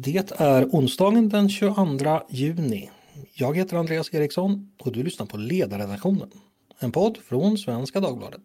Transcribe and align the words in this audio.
Det 0.00 0.32
är 0.40 0.64
onsdagen 0.64 1.28
den 1.28 1.48
22 1.48 2.20
juni. 2.30 2.90
Jag 3.34 3.56
heter 3.56 3.76
Andreas 3.76 4.14
Eriksson 4.14 4.70
och 4.78 4.92
du 4.92 5.02
lyssnar 5.02 5.26
på 5.26 5.36
Ledarredaktionen. 5.36 6.30
En 6.78 6.92
podd 6.92 7.16
från 7.16 7.58
Svenska 7.58 8.00
Dagbladet. 8.00 8.42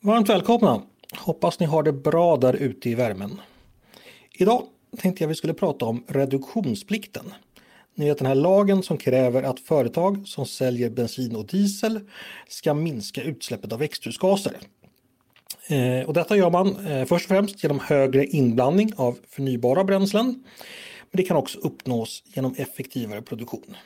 Varmt 0.00 0.28
välkomna! 0.28 0.82
Hoppas 1.16 1.60
ni 1.60 1.66
har 1.66 1.82
det 1.82 1.92
bra 1.92 2.36
där 2.36 2.54
ute 2.54 2.90
i 2.90 2.94
värmen. 2.94 3.40
Idag 4.32 4.62
tänkte 4.96 5.24
jag 5.24 5.28
vi 5.28 5.34
skulle 5.34 5.54
prata 5.54 5.84
om 5.84 6.04
reduktionsplikten. 6.08 7.32
Ni 8.00 8.06
vet 8.06 8.18
den 8.18 8.26
här 8.26 8.34
lagen 8.34 8.82
som 8.82 8.98
kräver 8.98 9.42
att 9.42 9.60
företag 9.60 10.22
som 10.28 10.46
säljer 10.46 10.90
bensin 10.90 11.36
och 11.36 11.46
diesel 11.46 12.00
ska 12.48 12.74
minska 12.74 13.22
utsläppet 13.22 13.72
av 13.72 13.78
växthusgaser. 13.78 14.52
Eh, 15.68 16.06
och 16.06 16.14
detta 16.14 16.36
gör 16.36 16.50
man 16.50 16.86
eh, 16.86 17.04
först 17.04 17.24
och 17.24 17.28
främst 17.28 17.62
genom 17.62 17.80
högre 17.80 18.26
inblandning 18.26 18.92
av 18.96 19.18
förnybara 19.28 19.84
bränslen. 19.84 20.26
Men 21.10 21.16
det 21.16 21.22
kan 21.22 21.36
också 21.36 21.58
uppnås 21.58 22.22
genom 22.34 22.54
effektivare 22.58 23.22
produktion. 23.22 23.76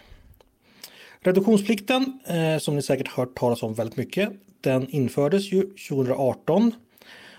Reduktionsplikten, 1.21 2.21
eh, 2.27 2.59
som 2.59 2.77
ni 2.77 2.83
säkert 2.83 3.09
hört 3.09 3.35
talas 3.35 3.63
om 3.63 3.75
väldigt 3.75 3.97
mycket, 3.97 4.31
den 4.61 4.89
infördes 4.89 5.53
ju 5.53 5.63
2018 5.63 6.73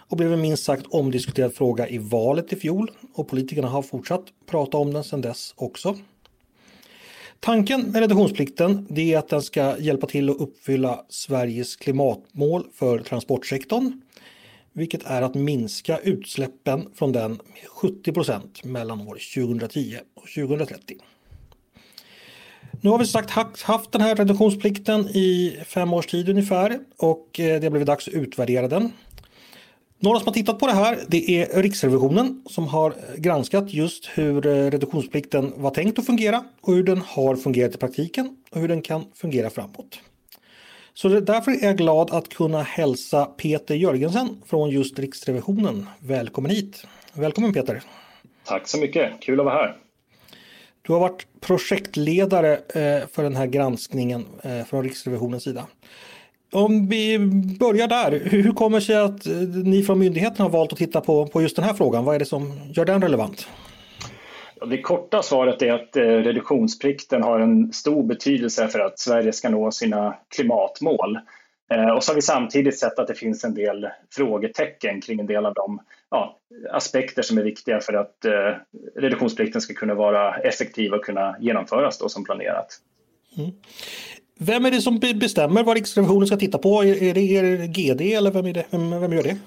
och 0.09 0.17
blev 0.17 0.33
en 0.33 0.41
minst 0.41 0.63
sagt 0.63 0.85
omdiskuterad 0.89 1.53
fråga 1.53 1.89
i 1.89 1.97
valet 1.97 2.53
i 2.53 2.55
fjol 2.55 2.91
och 3.13 3.27
politikerna 3.27 3.67
har 3.67 3.81
fortsatt 3.81 4.25
prata 4.45 4.77
om 4.77 4.93
den 4.93 5.03
sedan 5.03 5.21
dess 5.21 5.53
också. 5.57 5.95
Tanken 7.39 7.81
med 7.81 8.01
reduktionsplikten 8.01 8.87
är 8.97 9.17
att 9.17 9.29
den 9.29 9.41
ska 9.41 9.77
hjälpa 9.79 10.07
till 10.07 10.29
att 10.29 10.37
uppfylla 10.37 11.05
Sveriges 11.09 11.75
klimatmål 11.75 12.67
för 12.73 12.99
transportsektorn. 12.99 14.01
Vilket 14.73 15.03
är 15.05 15.21
att 15.21 15.35
minska 15.35 15.97
utsläppen 15.97 16.89
från 16.95 17.11
den 17.11 17.31
med 17.31 17.67
70 17.67 18.11
procent 18.11 18.63
mellan 18.63 19.01
år 19.01 19.17
2010 19.35 19.97
och 20.13 20.27
2030. 20.35 20.97
Nu 22.81 22.89
har 22.89 22.99
vi 22.99 23.05
sagt 23.05 23.29
haft 23.61 23.91
den 23.91 24.01
här 24.01 24.15
reduktionsplikten 24.15 25.09
i 25.09 25.57
fem 25.65 25.93
års 25.93 26.07
tid 26.07 26.29
ungefär 26.29 26.79
och 26.97 27.39
eh, 27.39 27.59
det 27.59 27.65
har 27.65 27.71
blivit 27.71 27.87
dags 27.87 28.07
att 28.07 28.13
utvärdera 28.13 28.67
den. 28.67 28.91
Några 29.99 30.19
som 30.19 30.27
har 30.27 30.33
tittat 30.33 30.59
på 30.59 30.67
det 30.67 30.73
här 30.73 30.99
det 31.07 31.41
är 31.41 31.61
Riksrevisionen 31.61 32.43
som 32.49 32.67
har 32.67 32.93
granskat 33.17 33.73
just 33.73 34.09
hur 34.13 34.47
eh, 34.47 34.71
reduktionsplikten 34.71 35.53
var 35.55 35.71
tänkt 35.71 35.99
att 35.99 36.05
fungera 36.05 36.43
och 36.61 36.73
hur 36.73 36.83
den 36.83 37.01
har 37.01 37.35
fungerat 37.35 37.75
i 37.75 37.77
praktiken 37.77 38.37
och 38.51 38.61
hur 38.61 38.67
den 38.67 38.81
kan 38.81 39.05
fungera 39.13 39.49
framåt. 39.49 39.99
Så 40.93 41.07
därför 41.09 41.51
är 41.51 41.65
jag 41.65 41.77
glad 41.77 42.11
att 42.11 42.29
kunna 42.29 42.61
hälsa 42.61 43.25
Peter 43.25 43.75
Jörgensen 43.75 44.41
från 44.45 44.69
just 44.69 44.99
Riksrevisionen. 44.99 45.89
Välkommen 45.99 46.51
hit! 46.51 46.87
Välkommen 47.13 47.53
Peter! 47.53 47.81
Tack 48.43 48.67
så 48.67 48.77
mycket, 48.77 49.21
kul 49.21 49.39
att 49.39 49.45
vara 49.45 49.55
här! 49.55 49.77
Du 50.81 50.93
har 50.93 50.99
varit 50.99 51.27
projektledare 51.41 52.53
eh, 52.53 53.07
för 53.07 53.23
den 53.23 53.35
här 53.35 53.47
granskningen 53.47 54.25
eh, 54.43 54.63
från 54.63 54.83
Riksrevisionens 54.83 55.43
sida. 55.43 55.67
Om 56.55 56.89
vi 56.89 57.19
börjar 57.59 57.87
där, 57.87 58.11
hur 58.25 58.51
kommer 58.51 58.79
det 58.79 58.85
sig 58.85 58.95
att 58.95 59.25
eh, 59.25 59.33
ni 59.63 59.83
från 59.83 59.99
myndigheten 59.99 60.43
har 60.43 60.49
valt 60.49 60.73
att 60.73 60.79
titta 60.79 61.01
på, 61.01 61.27
på 61.27 61.41
just 61.41 61.55
den 61.55 61.65
här 61.65 61.73
frågan? 61.73 62.05
Vad 62.05 62.15
är 62.15 62.19
det 62.19 62.25
som 62.25 62.59
gör 62.73 62.85
den 62.85 63.01
relevant? 63.01 63.47
Det 64.69 64.81
korta 64.81 65.21
svaret 65.23 65.61
är 65.61 65.73
att 65.73 65.89
reduktionsplikten 65.95 67.23
har 67.23 67.39
en 67.39 67.73
stor 67.73 68.03
betydelse 68.03 68.67
för 68.67 68.79
att 68.79 68.99
Sverige 68.99 69.33
ska 69.33 69.49
nå 69.49 69.71
sina 69.71 70.15
klimatmål. 70.35 71.19
Och 71.95 72.03
så 72.03 72.11
har 72.11 72.15
vi 72.15 72.21
samtidigt 72.21 72.79
sett 72.79 72.99
att 72.99 73.07
det 73.07 73.15
finns 73.15 73.43
en 73.43 73.53
del 73.53 73.87
frågetecken 74.15 75.01
kring 75.01 75.19
en 75.19 75.25
del 75.25 75.45
av 75.45 75.53
de 75.53 75.79
ja, 76.11 76.39
aspekter 76.71 77.21
som 77.21 77.37
är 77.37 77.43
viktiga 77.43 77.79
för 77.79 77.93
att 77.93 78.25
eh, 78.25 78.31
reduktionsplikten 78.95 79.61
ska 79.61 79.73
kunna 79.73 79.93
vara 79.93 80.37
effektiv 80.37 80.93
och 80.93 81.05
kunna 81.05 81.35
genomföras 81.39 81.97
då 81.97 82.09
som 82.09 82.23
planerat. 82.23 82.67
Mm. 83.37 83.51
Vem 84.39 84.65
är 84.65 84.71
det 84.71 84.81
som 84.81 84.99
bestämmer 84.99 85.63
vad 85.63 85.75
Riksrevisionen 85.77 86.27
ska 86.27 86.37
titta 86.37 86.57
på? 86.57 86.83
Är 86.83 87.13
det 87.13 87.21
er 87.21 87.67
GD 87.67 88.01
eller 88.01 88.31
vem, 88.31 88.45
är 88.45 88.53
det? 88.53 88.65
Vem, 88.69 89.01
vem 89.01 89.13
gör 89.13 89.23
det? 89.23 89.37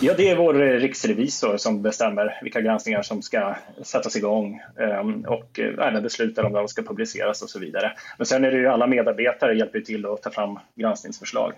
Ja, 0.00 0.14
det 0.16 0.28
är 0.28 0.36
vår 0.36 0.54
riksrevisor 0.54 1.56
som 1.56 1.82
bestämmer 1.82 2.38
vilka 2.42 2.60
granskningar 2.60 3.02
som 3.02 3.22
ska 3.22 3.54
sättas 3.82 4.16
igång 4.16 4.60
ehm, 4.80 5.24
och 5.24 5.60
även 5.60 6.02
beslutar 6.02 6.44
om 6.44 6.52
de 6.52 6.68
ska 6.68 6.82
publiceras 6.82 7.42
och 7.42 7.50
så 7.50 7.58
vidare. 7.58 7.92
Men 8.18 8.26
sen 8.26 8.44
är 8.44 8.50
det 8.50 8.58
ju 8.58 8.68
alla 8.68 8.86
medarbetare 8.86 9.58
hjälper 9.58 9.80
till 9.80 10.06
att 10.06 10.22
ta 10.22 10.30
fram 10.30 10.58
granskningsförslag. 10.74 11.52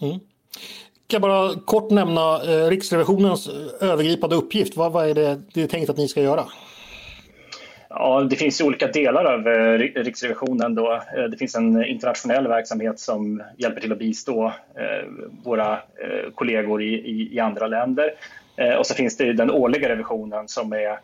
Mm 0.00 0.20
ska 1.10 1.20
bara 1.20 1.54
kort 1.54 1.90
nämna 1.90 2.42
eh, 2.42 2.68
Riksrevisionens 2.68 3.48
övergripande 3.80 4.36
uppgift. 4.36 4.76
Vad, 4.76 4.92
vad 4.92 5.10
är 5.10 5.14
det, 5.14 5.40
det 5.54 5.62
är 5.62 5.66
tänkt 5.66 5.90
att 5.90 5.96
ni 5.96 6.08
ska 6.08 6.22
göra? 6.22 6.44
Ja, 7.92 8.20
det 8.30 8.36
finns 8.36 8.60
olika 8.60 8.86
delar 8.86 9.24
av 9.24 9.48
eh, 9.48 9.78
Riksrevisionen. 9.78 10.74
Då. 10.74 10.92
Eh, 11.16 11.24
det 11.24 11.36
finns 11.36 11.54
en 11.54 11.84
internationell 11.84 12.48
verksamhet 12.48 13.00
som 13.00 13.42
hjälper 13.56 13.80
till 13.80 13.92
att 13.92 13.98
bistå 13.98 14.46
eh, 14.46 15.08
våra 15.44 15.78
kollegor 16.34 16.82
i, 16.82 17.28
i 17.32 17.40
andra 17.40 17.66
länder. 17.66 18.14
Och 18.78 18.86
så 18.86 18.94
finns 18.94 19.16
det 19.16 19.32
den 19.32 19.50
årliga 19.50 19.88
revisionen 19.88 20.48
som 20.48 20.72
är 20.72 20.98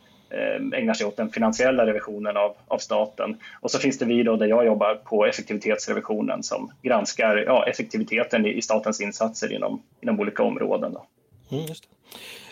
ägnar 0.74 0.94
sig 0.94 1.06
åt 1.06 1.16
den 1.16 1.30
finansiella 1.30 1.86
revisionen 1.86 2.36
av, 2.36 2.56
av 2.68 2.78
staten. 2.78 3.36
Och 3.60 3.70
så 3.70 3.78
finns 3.78 3.98
det 3.98 4.04
vi 4.04 4.22
då 4.22 4.36
där 4.36 4.46
jag 4.46 4.66
jobbar 4.66 4.94
på 4.94 5.26
effektivitetsrevisionen 5.26 6.42
som 6.42 6.70
granskar 6.82 7.36
ja, 7.36 7.66
effektiviteten 7.66 8.46
i, 8.46 8.56
i, 8.56 8.62
statens 8.62 9.00
insatser 9.00 9.52
inom, 9.52 9.82
inom 10.00 10.20
olika 10.20 10.42
områden. 10.42 10.92
Då. 10.92 11.06
Mm, 11.50 11.66
just 11.66 11.82
det. 11.82 11.88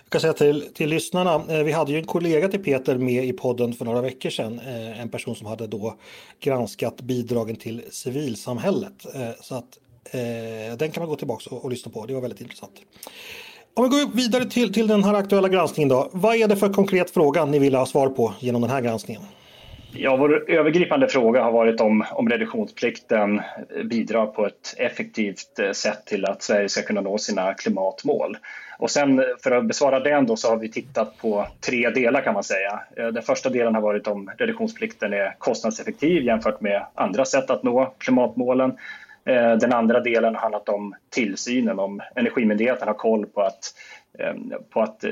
Jag 0.04 0.10
kan 0.10 0.20
säga 0.20 0.32
till, 0.32 0.74
till 0.74 0.90
lyssnarna, 0.90 1.34
eh, 1.48 1.64
vi 1.64 1.72
hade 1.72 1.92
ju 1.92 1.98
en 1.98 2.04
kollega 2.04 2.48
till 2.48 2.62
Peter 2.62 2.98
med 2.98 3.24
i 3.24 3.32
podden 3.32 3.72
för 3.72 3.84
några 3.84 4.00
veckor 4.00 4.30
sedan. 4.30 4.60
Eh, 4.66 5.00
en 5.00 5.08
person 5.08 5.34
som 5.34 5.46
hade 5.46 5.66
då 5.66 5.94
granskat 6.40 7.00
bidragen 7.00 7.56
till 7.56 7.82
civilsamhället. 7.90 9.14
Eh, 9.14 9.28
så 9.40 9.54
att 9.54 9.78
den 10.78 10.90
kan 10.90 11.00
man 11.00 11.08
gå 11.08 11.16
tillbaka 11.16 11.54
och, 11.54 11.64
och 11.64 11.70
lyssna 11.70 11.92
på, 11.92 12.06
det 12.06 12.14
var 12.14 12.20
väldigt 12.20 12.40
intressant. 12.40 12.72
Om 13.74 13.84
vi 13.84 13.90
går 13.90 14.16
vidare 14.16 14.44
till, 14.44 14.72
till 14.72 14.86
den 14.86 15.04
här 15.04 15.14
aktuella 15.14 15.48
granskningen 15.48 15.88
då. 15.88 16.10
Vad 16.12 16.36
är 16.36 16.48
det 16.48 16.56
för 16.56 16.72
konkret 16.72 17.10
fråga 17.10 17.44
ni 17.44 17.58
vill 17.58 17.74
ha 17.74 17.86
svar 17.86 18.08
på 18.08 18.34
genom 18.40 18.62
den 18.62 18.70
här 18.70 18.80
granskningen? 18.80 19.22
Ja, 19.92 20.16
vår 20.16 20.50
övergripande 20.50 21.08
fråga 21.08 21.42
har 21.42 21.52
varit 21.52 21.80
om, 21.80 22.04
om 22.12 22.28
reduktionsplikten 22.28 23.40
bidrar 23.84 24.26
på 24.26 24.46
ett 24.46 24.74
effektivt 24.78 25.60
sätt 25.72 26.06
till 26.06 26.24
att 26.24 26.42
Sverige 26.42 26.68
ska 26.68 26.82
kunna 26.82 27.00
nå 27.00 27.18
sina 27.18 27.54
klimatmål. 27.54 28.36
Och 28.78 28.90
sen 28.90 29.18
eh, 29.18 29.24
för 29.42 29.50
att 29.50 29.64
besvara 29.64 30.00
den 30.00 30.26
då 30.26 30.36
så 30.36 30.48
har 30.48 30.56
vi 30.56 30.68
tittat 30.68 31.18
på 31.18 31.46
tre 31.60 31.90
delar 31.90 32.20
kan 32.20 32.34
man 32.34 32.44
säga. 32.44 32.80
Eh, 32.96 33.06
den 33.06 33.22
första 33.22 33.50
delen 33.50 33.74
har 33.74 33.82
varit 33.82 34.06
om 34.06 34.30
reduktionsplikten 34.38 35.12
är 35.12 35.34
kostnadseffektiv 35.38 36.22
jämfört 36.22 36.60
med 36.60 36.86
andra 36.94 37.24
sätt 37.24 37.50
att 37.50 37.62
nå 37.62 37.94
klimatmålen. 37.98 38.70
Eh, 39.24 39.56
den 39.56 39.72
andra 39.72 40.00
delen 40.00 40.34
har 40.34 40.42
handlat 40.42 40.68
om 40.68 40.94
tillsynen, 41.10 41.78
om 41.78 42.00
Energimyndigheten 42.14 42.88
har 42.88 42.94
koll 42.94 43.26
på 43.26 43.40
att, 43.40 43.74
på 44.70 44.80
att 44.82 45.04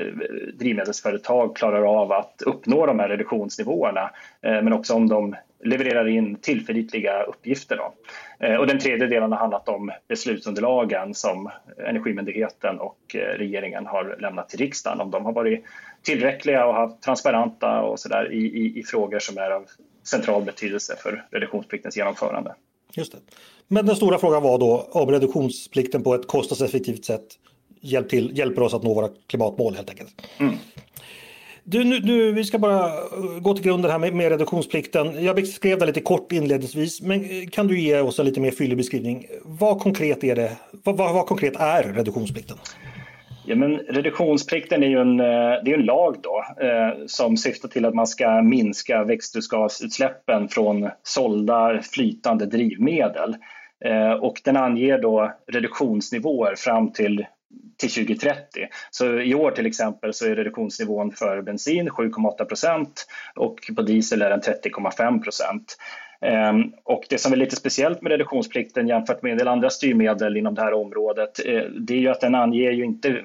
drivmedelsföretag 0.53 1.55
klarar 1.55 2.01
av 2.01 2.11
att 2.11 2.41
uppnå 2.45 2.85
de 2.85 2.99
här 2.99 3.09
reduktionsnivåerna, 3.09 4.09
men 4.41 4.73
också 4.73 4.93
om 4.93 5.09
de 5.09 5.35
levererar 5.63 6.07
in 6.07 6.35
tillförlitliga 6.35 7.23
uppgifter. 7.23 7.77
Då. 7.77 7.93
Och 8.59 8.67
den 8.67 8.79
tredje 8.79 9.07
delen 9.07 9.31
har 9.31 9.39
handlat 9.39 9.69
om 9.69 9.91
beslutsunderlagen 10.07 11.13
som 11.13 11.49
Energimyndigheten 11.87 12.79
och 12.79 13.15
regeringen 13.37 13.85
har 13.85 14.17
lämnat 14.19 14.49
till 14.49 14.59
riksdagen, 14.59 15.01
om 15.01 15.11
de 15.11 15.25
har 15.25 15.33
varit 15.33 15.63
tillräckliga 16.01 16.65
och 16.65 16.73
haft 16.73 17.01
transparenta 17.01 17.81
och 17.81 17.99
så 17.99 18.09
där 18.09 18.33
i, 18.33 18.37
i, 18.37 18.79
i 18.79 18.83
frågor 18.83 19.19
som 19.19 19.37
är 19.37 19.51
av 19.51 19.65
central 20.03 20.43
betydelse 20.43 20.95
för 21.03 21.25
reduktionspliktens 21.31 21.97
genomförande. 21.97 22.55
Just 22.95 23.11
det. 23.11 23.17
Men 23.67 23.85
den 23.85 23.95
stora 23.95 24.17
frågan 24.17 24.43
var 24.43 24.57
då 24.57 24.87
om 24.91 25.11
reduktionsplikten 25.11 26.03
på 26.03 26.15
ett 26.15 26.27
kostnadseffektivt 26.27 27.05
sätt 27.05 27.27
hjälp 27.81 28.09
till, 28.09 28.37
hjälper 28.37 28.61
oss 28.61 28.73
att 28.73 28.83
nå 28.83 28.93
våra 28.93 29.09
klimatmål 29.27 29.75
helt 29.75 29.89
enkelt. 29.89 30.21
Mm. 30.39 30.55
Du, 31.65 31.83
nu, 31.83 31.99
nu, 31.99 32.31
vi 32.31 32.43
ska 32.43 32.59
bara 32.59 32.85
eh, 32.85 33.39
gå 33.41 33.53
till 33.53 33.65
grunden 33.65 33.91
här 33.91 33.99
med, 33.99 34.13
med, 34.13 34.29
reduktionsplikten. 34.29 35.23
Jag 35.23 35.35
beskrev 35.35 35.79
det 35.79 35.85
lite 35.85 36.01
kort 36.01 36.31
inledningsvis, 36.31 37.01
men 37.01 37.21
eh, 37.21 37.47
kan 37.51 37.67
du 37.67 37.79
ge 37.79 38.01
oss 38.01 38.19
en 38.19 38.25
lite 38.25 38.39
mer 38.39 38.51
fyllig 38.51 38.77
beskrivning? 38.77 39.25
Vad 39.43 39.79
konkret 39.79 40.23
är 40.23 40.35
det? 40.35 40.57
Vad, 40.71 40.97
vad, 40.97 41.13
vad 41.13 41.25
konkret 41.25 41.55
är 41.55 41.83
reduktionsplikten? 41.83 42.57
Ja, 43.45 43.55
men 43.55 43.77
reduktionsplikten 43.77 44.83
är 44.83 44.87
ju 44.87 44.99
en, 44.99 45.19
eh, 45.19 45.63
det 45.65 45.71
är 45.71 45.77
en 45.77 45.85
lag 45.85 46.15
då, 46.23 46.43
eh, 46.65 47.05
som 47.07 47.37
syftar 47.37 47.69
till 47.69 47.85
att 47.85 47.93
man 47.93 48.07
ska 48.07 48.41
minska 48.41 49.03
växthusgasutsläppen 49.03 50.49
från 50.49 50.89
sålda 51.03 51.81
flytande 51.81 52.45
drivmedel. 52.45 53.35
Eh, 53.85 54.11
och 54.11 54.41
den 54.43 54.57
anger 54.57 55.01
då 55.01 55.31
reduktionsnivåer 55.51 56.55
fram 56.55 56.91
till 56.91 57.25
till 57.77 57.89
2030. 57.89 58.67
Så 58.91 59.19
i 59.19 59.35
år 59.35 59.51
till 59.51 59.65
exempel 59.65 60.13
så 60.13 60.25
är 60.25 60.35
reduktionsnivån 60.35 61.11
för 61.11 61.41
bensin 61.41 61.89
7,8 61.89 62.45
procent 62.45 63.07
och 63.35 63.55
på 63.75 63.81
diesel 63.81 64.21
är 64.21 64.29
den 64.29 64.41
30,5 64.41 65.23
procent. 65.23 65.77
Ehm, 66.21 66.71
och 66.83 67.05
det 67.09 67.17
som 67.17 67.33
är 67.33 67.37
lite 67.37 67.55
speciellt 67.55 68.01
med 68.01 68.11
reduktionsplikten 68.11 68.87
jämfört 68.87 69.21
med 69.21 69.31
en 69.31 69.37
del 69.37 69.47
andra 69.47 69.69
styrmedel 69.69 70.37
inom 70.37 70.55
det 70.55 70.61
här 70.61 70.73
området, 70.73 71.45
eh, 71.45 71.63
det 71.63 71.93
är 71.93 71.99
ju 71.99 72.09
att 72.09 72.21
den 72.21 72.35
anger 72.35 72.71
ju 72.71 72.85
inte 72.85 73.21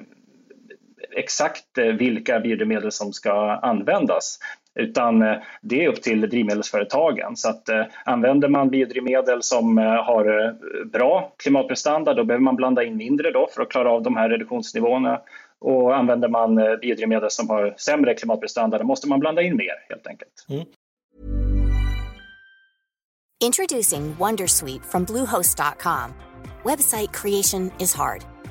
exakt 1.19 1.77
eh, 1.77 1.85
vilka 1.85 2.39
biodrivmedel 2.39 2.91
som 2.91 3.13
ska 3.13 3.31
användas 3.51 4.39
utan 4.79 5.21
eh, 5.21 5.37
det 5.61 5.85
är 5.85 5.89
upp 5.89 6.01
till 6.01 6.21
drivmedelsföretagen. 6.21 7.35
Så 7.35 7.49
att, 7.49 7.69
eh, 7.69 7.83
använder 8.05 8.47
man 8.47 8.69
biodrivmedel 8.69 9.43
som 9.43 9.77
har 9.77 10.55
bra 10.85 11.33
klimatprestanda 11.37 12.13
då 12.13 12.23
behöver 12.23 12.43
man 12.43 12.55
blanda 12.55 12.83
in 12.83 12.97
mindre 12.97 13.31
då 13.31 13.47
för 13.55 13.61
att 13.61 13.69
klara 13.69 13.91
av 13.91 14.03
de 14.03 14.17
här 14.17 14.29
reduktionsnivåerna. 14.29 15.21
Och 15.61 15.97
använder 15.97 16.27
man 16.27 16.55
biodrivmedel 16.55 17.29
som 17.31 17.49
har 17.49 17.73
sämre 17.77 18.13
klimatprestanda 18.13 18.77
då 18.77 18.83
måste 18.83 19.07
man 19.07 19.19
blanda 19.19 19.41
in 19.41 19.57
mer 19.57 19.73
helt 19.89 20.07
enkelt. 20.07 20.45
Mm. 20.49 20.65
Introducing 23.43 24.15
Wondersweet 24.19 24.85
from 24.85 25.05
Bluehost.com. 25.05 26.13
Website 26.63 27.13
creation 27.13 27.71
is 27.79 27.95
hard. 27.95 28.38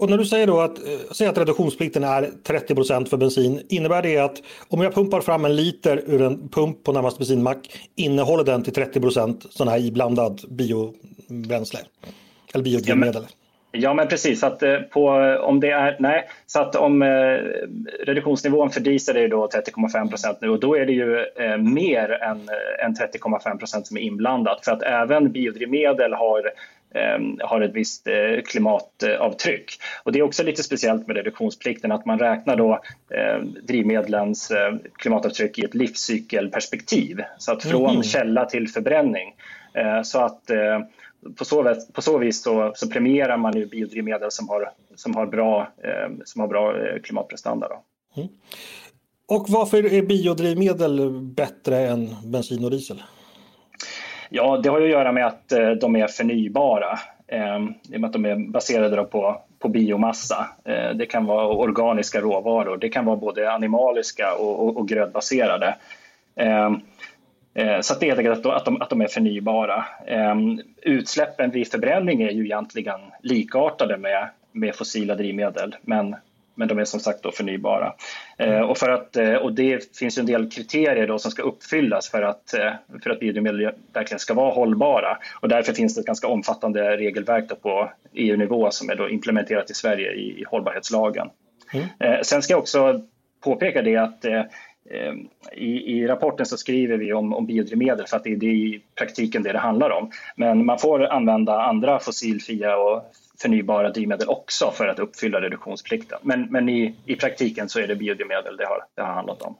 Och 0.00 0.10
när 0.10 0.18
du 0.18 0.24
säger 0.24 0.46
då 0.46 0.60
att, 0.60 0.78
eh, 0.78 0.84
säg 1.10 1.26
att 1.26 1.38
reduktionsplikten 1.38 2.04
är 2.04 2.30
30% 2.44 3.08
för 3.08 3.16
bensin, 3.16 3.62
innebär 3.68 4.02
det 4.02 4.18
att 4.18 4.42
om 4.68 4.80
jag 4.80 4.94
pumpar 4.94 5.20
fram 5.20 5.44
en 5.44 5.56
liter 5.56 6.02
ur 6.06 6.22
en 6.22 6.48
pump 6.48 6.84
på 6.84 6.92
närmaste 6.92 7.18
bensinmack, 7.18 7.88
innehåller 7.96 8.44
den 8.44 8.62
till 8.62 8.72
30% 8.72 9.46
sån 9.50 9.68
här 9.68 9.78
iblandad 9.78 10.40
biobränsle? 10.48 11.78
Eller 12.54 12.64
biodrivmedel? 12.64 13.26
Ja 13.72 13.94
men 13.94 14.08
precis, 14.08 14.44
att 14.44 14.62
eh, 14.62 14.78
på, 14.78 15.08
om 15.42 15.60
det 15.60 15.70
är, 15.70 15.96
nej, 16.00 16.28
så 16.46 16.60
att 16.60 16.76
om 16.76 17.02
eh, 17.02 17.08
reduktionsnivån 18.06 18.70
för 18.70 18.80
diesel 18.80 19.16
är 19.16 19.28
då 19.28 19.46
30,5 19.46 20.08
procent 20.08 20.38
nu 20.40 20.48
och 20.48 20.60
då 20.60 20.76
är 20.76 20.86
det 20.86 20.92
ju 20.92 21.18
eh, 21.18 21.56
mer 21.56 22.10
än, 22.10 22.36
eh, 22.36 22.84
än 22.84 22.94
30,5 22.94 23.58
procent 23.58 23.86
som 23.86 23.96
är 23.96 24.00
inblandat 24.00 24.64
för 24.64 24.72
att 24.72 24.82
även 24.82 25.32
biodrivmedel 25.32 26.12
har 26.12 26.42
har 27.40 27.60
ett 27.60 27.74
visst 27.74 28.06
eh, 28.06 28.42
klimatavtryck. 28.44 29.80
Och 30.04 30.12
det 30.12 30.18
är 30.18 30.22
också 30.22 30.42
lite 30.42 30.62
speciellt 30.62 31.06
med 31.06 31.16
reduktionsplikten 31.16 31.92
att 31.92 32.06
man 32.06 32.18
räknar 32.18 32.56
då 32.56 32.82
ehm, 33.14 33.56
drivmedlens 33.62 34.50
eh, 34.50 34.74
klimatavtryck 34.98 35.58
i 35.58 35.64
ett 35.64 35.74
livscykelperspektiv. 35.74 37.22
Så 37.38 37.52
att 37.52 37.62
från 37.62 37.90
mm. 37.90 38.02
källa 38.02 38.44
till 38.44 38.68
förbränning. 38.68 39.34
Eh, 39.74 40.02
så 40.02 40.18
att 40.18 40.50
på 41.38 41.44
så, 41.44 41.74
på 41.92 42.02
så 42.02 42.18
vis 42.18 42.42
så, 42.42 42.72
så 42.74 42.90
premierar 42.90 43.36
man 43.36 43.56
ju 43.56 43.66
biodrivmedel 43.66 44.30
som 44.30 44.48
har, 44.48 44.70
som 44.94 45.16
har 45.16 45.26
bra, 45.26 45.72
ehm, 45.84 46.22
som 46.24 46.40
har 46.40 46.48
bra 46.48 46.74
klimatprestanda. 47.02 47.66
Mm. 48.16 48.28
Och 49.26 49.46
varför 49.48 49.92
är 49.92 50.02
biodrivmedel 50.02 51.10
bättre 51.20 51.78
än 51.78 52.16
bensin 52.24 52.64
och 52.64 52.70
diesel? 52.70 53.02
Ja, 54.32 54.56
det 54.56 54.68
har 54.68 54.80
ju 54.80 54.84
att 54.84 54.90
göra 54.90 55.12
med 55.12 55.26
att 55.26 55.52
eh, 55.52 55.70
de 55.70 55.96
är 55.96 56.06
förnybara. 56.06 56.98
Ehm, 57.28 57.74
I 57.92 57.96
och 57.96 58.00
med 58.00 58.08
att 58.08 58.12
de 58.12 58.24
är 58.24 58.36
baserade 58.36 59.04
på, 59.04 59.42
på 59.58 59.68
biomassa. 59.68 60.48
Eh, 60.64 60.90
det 60.94 61.06
kan 61.06 61.26
vara 61.26 61.46
organiska 61.46 62.20
råvaror. 62.20 62.76
Det 62.76 62.88
kan 62.88 63.04
vara 63.04 63.16
både 63.16 63.52
animaliska 63.52 64.34
och, 64.34 64.64
och, 64.64 64.76
och 64.76 64.88
grödbaserade. 64.88 65.74
Ehm, 66.36 66.80
eh, 67.54 67.80
så 67.80 67.94
det 67.94 68.06
är 68.06 68.08
helt 68.08 68.18
enkelt 68.18 68.46
att 68.46 68.64
de, 68.64 68.82
att 68.82 68.90
de 68.90 69.00
är 69.00 69.06
förnybara. 69.06 69.84
Ehm, 70.06 70.60
utsläppen 70.82 71.50
vid 71.50 71.70
förbränning 71.70 72.22
är 72.22 72.30
ju 72.30 72.44
egentligen 72.44 73.00
likartade 73.22 73.96
med, 73.96 74.28
med 74.52 74.74
fossila 74.74 75.14
drivmedel 75.14 75.76
men 75.82 76.16
men 76.54 76.68
de 76.68 76.78
är 76.78 76.84
som 76.84 77.00
sagt 77.00 77.22
då 77.22 77.32
förnybara. 77.32 77.92
Eh, 78.38 78.60
och, 78.60 78.78
för 78.78 78.90
att, 78.90 79.16
eh, 79.16 79.34
och 79.34 79.52
det 79.52 79.96
finns 79.96 80.18
en 80.18 80.26
del 80.26 80.50
kriterier 80.50 81.06
då 81.06 81.18
som 81.18 81.30
ska 81.30 81.42
uppfyllas 81.42 82.10
för 82.10 82.22
att, 82.22 82.54
eh, 82.54 82.72
för 83.02 83.10
att 83.10 83.20
biodrivmedel 83.20 83.70
verkligen 83.92 84.18
ska 84.18 84.34
vara 84.34 84.54
hållbara. 84.54 85.18
Och 85.40 85.48
därför 85.48 85.72
finns 85.72 85.94
det 85.94 86.00
ett 86.00 86.06
ganska 86.06 86.28
omfattande 86.28 86.96
regelverk 86.96 87.62
på 87.62 87.92
EU-nivå 88.12 88.70
som 88.70 88.90
är 88.90 88.94
då 88.94 89.08
implementerat 89.08 89.70
i 89.70 89.74
Sverige 89.74 90.12
i, 90.12 90.40
i 90.40 90.44
hållbarhetslagen. 90.48 91.30
Mm. 91.72 92.24
Sen 92.24 92.42
ska 92.42 92.52
jag 92.52 92.60
också 92.60 93.02
påpeka 93.44 93.82
det 93.82 93.96
att 93.96 94.24
i, 95.52 95.66
I, 95.66 96.06
rapporten 96.06 96.46
så 96.46 96.56
skriver 96.56 96.96
vi 96.96 97.12
om, 97.12 97.34
om 97.34 97.46
biodrivmedel 97.46 98.06
för 98.06 98.16
att 98.16 98.24
det 98.24 98.30
är 98.30 98.44
i 98.44 98.80
praktiken 98.94 99.42
det 99.42 99.52
det 99.52 99.58
handlar 99.58 99.90
om. 99.90 100.10
Men 100.36 100.66
man 100.66 100.78
får 100.78 101.04
använda 101.06 101.62
andra 101.62 101.98
fossilfria 101.98 102.76
och 102.76 103.02
förnybara 103.42 103.90
drivmedel 103.90 104.28
också 104.28 104.70
för 104.70 104.88
att 104.88 104.98
uppfylla 104.98 105.40
reduktionsplikten. 105.40 106.18
Men, 106.22 106.42
men 106.50 106.68
i, 106.68 106.94
i 107.06 107.16
praktiken 107.16 107.68
så 107.68 107.80
är 107.80 107.88
det 107.88 107.96
biodrivmedel 107.96 108.56
det 108.56 108.66
har, 108.66 108.84
det 108.94 109.02
har 109.02 109.14
handlat 109.14 109.42
om. 109.42 109.56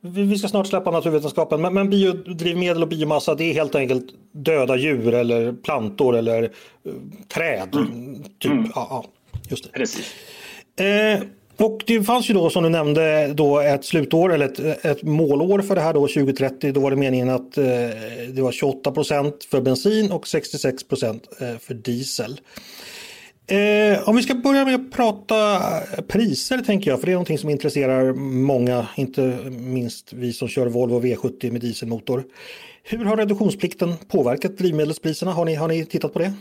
Vi 0.00 0.38
ska 0.38 0.48
snart 0.48 0.66
släppa 0.66 0.90
naturvetenskapen, 0.90 1.60
men, 1.60 1.74
men 1.74 1.90
biodrivmedel 1.90 2.82
och 2.82 2.88
biomassa 2.88 3.34
det 3.34 3.44
är 3.44 3.54
helt 3.54 3.74
enkelt 3.74 4.06
döda 4.32 4.76
djur 4.76 5.14
eller 5.14 5.52
plantor 5.52 6.16
eller 6.16 6.42
uh, 6.42 6.94
träd. 7.28 7.74
Mm. 7.74 8.22
Typ. 8.38 8.52
Mm. 8.52 8.70
Ja, 8.74 9.04
just 9.48 9.64
det. 9.64 9.70
Precis. 9.70 10.14
Eh, 10.80 11.20
och 11.60 11.82
det 11.86 12.02
fanns 12.02 12.30
ju 12.30 12.34
då 12.34 12.50
som 12.50 12.62
du 12.62 12.68
nämnde 12.68 13.32
då 13.34 13.60
ett 13.60 13.84
slutår 13.84 14.32
eller 14.32 14.46
ett, 14.46 14.84
ett 14.84 15.02
målår 15.02 15.58
för 15.62 15.74
det 15.74 15.80
här 15.80 15.94
då 15.94 16.00
2030. 16.00 16.72
Då 16.72 16.80
var 16.80 16.90
det 16.90 16.96
meningen 16.96 17.30
att 17.30 17.58
eh, 17.58 17.64
det 18.28 18.42
var 18.42 18.52
28 18.52 18.92
procent 18.92 19.44
för 19.44 19.60
bensin 19.60 20.12
och 20.12 20.28
66 20.28 20.84
procent 20.84 21.28
eh, 21.40 21.58
för 21.58 21.74
diesel. 21.74 22.40
Eh, 23.46 24.08
om 24.08 24.16
vi 24.16 24.22
ska 24.22 24.34
börja 24.34 24.64
med 24.64 24.74
att 24.74 24.92
prata 24.92 25.60
priser 26.08 26.58
tänker 26.58 26.90
jag, 26.90 27.00
för 27.00 27.06
det 27.06 27.12
är 27.12 27.14
någonting 27.14 27.38
som 27.38 27.50
intresserar 27.50 28.12
många, 28.22 28.86
inte 28.96 29.38
minst 29.50 30.12
vi 30.12 30.32
som 30.32 30.48
kör 30.48 30.66
Volvo 30.66 31.00
V70 31.00 31.52
med 31.52 31.60
dieselmotor. 31.60 32.24
Hur 32.82 33.04
har 33.04 33.16
reduktionsplikten 33.16 33.94
påverkat 34.08 34.58
drivmedelspriserna? 34.58 35.32
Har 35.32 35.44
ni, 35.44 35.54
har 35.54 35.68
ni 35.68 35.84
tittat 35.84 36.12
på 36.12 36.18
det? 36.18 36.32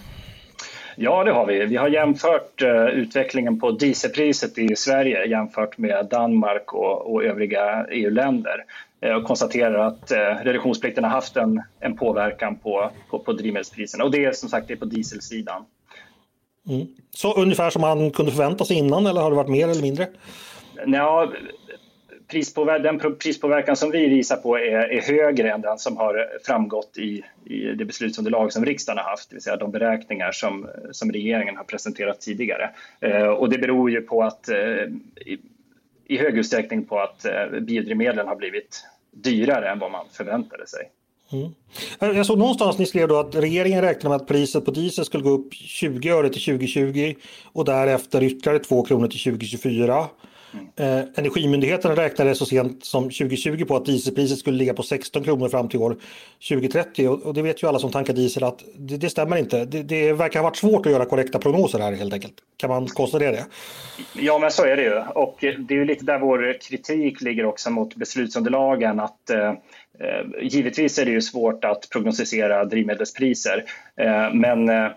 Ja, 1.02 1.24
det 1.24 1.32
har 1.32 1.46
vi. 1.46 1.66
Vi 1.66 1.76
har 1.76 1.88
jämfört 1.88 2.62
uh, 2.62 2.86
utvecklingen 2.86 3.60
på 3.60 3.72
dieselpriset 3.72 4.58
i 4.58 4.76
Sverige 4.76 5.26
jämfört 5.26 5.78
med 5.78 6.08
Danmark 6.12 6.74
och, 6.74 7.14
och 7.14 7.24
övriga 7.24 7.86
EU-länder 7.92 8.66
uh, 9.06 9.14
och 9.14 9.24
konstaterar 9.24 9.88
att 9.88 10.12
uh, 10.12 10.44
reduktionsplikten 10.44 11.04
har 11.04 11.12
haft 11.12 11.38
en, 11.38 11.62
en 11.80 11.98
påverkan 11.98 12.56
på, 12.56 12.92
på, 13.10 13.20
på 13.20 13.34
drivmedelspriserna. 13.34 14.04
Och 14.04 14.12
det 14.12 14.26
är 14.26 14.32
som 14.32 14.50
sagt 14.50 14.68
det 14.68 14.74
är 14.74 14.78
på 14.78 14.86
dieselsidan. 14.86 15.66
Mm. 16.70 16.88
Så 17.12 17.34
ungefär 17.34 17.70
som 17.70 17.82
man 17.82 18.12
kunde 18.12 18.32
förvänta 18.32 18.66
sig 18.66 18.78
innan 18.78 19.06
eller 19.06 19.22
har 19.22 19.30
det 19.30 19.36
varit 19.36 19.50
mer 19.50 19.68
eller 19.68 19.82
mindre? 19.82 20.08
Ja, 20.86 21.32
prispåver 22.30 22.80
den 22.80 23.18
prispåverkan 23.18 23.76
som 23.76 23.92
vi 23.92 24.08
visar 24.08 24.36
på 24.36 24.58
är, 24.58 24.92
är, 24.92 25.02
högre 25.02 25.52
än 25.52 25.62
den 25.62 25.78
som 25.78 25.98
har 25.98 26.28
framgått 26.46 26.98
i, 26.98 27.24
i 27.46 27.60
det 27.60 27.86
beslutsunderlag 27.86 28.54
som 28.54 28.66
riksdagen 28.66 28.98
har 28.98 29.10
haft, 29.10 29.30
det 29.30 29.36
vill 29.36 29.44
säga 29.44 29.56
de 29.56 29.72
beräkningar 29.72 30.32
som, 30.32 30.68
som 30.92 31.12
regeringen 31.12 31.58
har 31.58 31.64
presenterat 31.64 32.22
tidigare. 32.22 32.70
Eh, 33.00 33.28
och 33.28 33.50
det 33.50 33.58
beror 33.58 33.92
ju 33.92 34.02
på 34.02 34.24
att 34.24 34.50
eh, 34.50 34.58
i, 35.26 35.40
i 36.08 36.18
hög 36.18 36.38
utsträckning 36.38 36.86
på 36.86 37.00
att 37.00 37.26
eh, 37.26 37.60
biodrivmedlen 37.62 38.28
har 38.28 38.36
blivit 38.36 38.86
dyrare 39.12 39.70
än 39.70 39.80
vad 39.80 39.92
man 39.92 40.06
förväntade 40.12 40.68
sig. 40.68 40.90
Mm. 41.32 42.16
Jag 42.16 42.26
såg 42.26 42.38
någonstans 42.38 42.78
ni 42.78 42.86
skrev 42.86 43.08
då 43.08 43.20
att 43.20 43.36
regeringen 43.36 43.82
räknar 43.82 44.10
med 44.10 44.16
att 44.16 44.28
priset 44.28 44.66
på 44.66 44.72
diesel 44.72 45.06
skulle 45.06 45.24
gå 45.24 45.30
upp 45.30 45.54
20 45.54 46.10
öre 46.10 46.30
till 46.30 46.42
2020 46.42 47.16
och 47.52 47.66
därefter 47.66 48.24
ytterligare 48.24 48.60
2 48.60 48.84
kronor 48.84 49.08
till 49.08 49.20
2024. 49.20 50.06
Mm. 50.54 50.68
Eh, 50.76 51.06
Energimyndigheten 51.16 51.96
räknade 51.96 52.36
så 52.36 52.46
sent 52.46 52.86
som 52.86 53.04
2020 53.04 53.66
på 53.66 53.76
att 53.76 53.86
dieselpriset 53.86 54.40
skulle 54.40 54.58
ligga 54.58 54.74
på 54.74 54.84
16 54.84 55.24
kronor 55.24 55.50
fram 55.50 55.70
till 55.70 55.80
år 55.80 55.96
2030 56.50 57.08
och, 57.08 57.22
och 57.22 57.34
det 57.34 57.42
vet 57.42 57.64
ju 57.64 57.68
alla 57.68 57.80
som 57.80 57.92
tankar 57.92 58.14
diesel 58.14 58.44
att 58.44 58.64
det, 58.78 58.98
det 58.98 59.10
stämmer 59.10 59.38
inte. 59.38 59.66
Det, 59.66 59.84
det, 59.84 60.14
verkar 60.14 60.40
ha 60.40 60.44
varit 60.44 60.58
svårt 60.58 60.86
att 60.86 60.92
göra 60.92 61.06
korrekta 61.06 61.40
prognoser 61.40 61.80
här 61.80 61.92
helt 61.92 62.14
enkelt. 62.14 62.34
Kan 62.58 62.70
man 62.70 62.88
konstatera 62.88 63.32
det? 63.32 63.46
Ja 64.14 64.40
men 64.40 64.52
så 64.52 64.66
är 64.66 64.76
det 64.76 64.84
ju 64.84 65.02
och 65.16 65.38
det 65.40 65.74
är 65.74 65.78
ju 65.78 65.86
lite 65.86 66.06
där 66.06 66.20
vår 66.20 66.58
kritik 66.62 67.22
ligger 67.22 67.46
också 67.46 67.70
mot 67.70 67.96
beslutsunderlagen 67.96 69.00
att 69.00 69.30
eh, 69.30 69.54
Eh, 70.00 70.26
givetvis 70.42 71.00
är 71.00 71.06
det 71.06 71.12
ju 71.12 71.22
svårt 71.22 71.66
att 71.66 71.90
prognostisera 71.90 72.66
drivmedelspriser, 72.66 73.64
eh, 73.98 74.34
men 74.34 74.70
eh, 74.70 74.88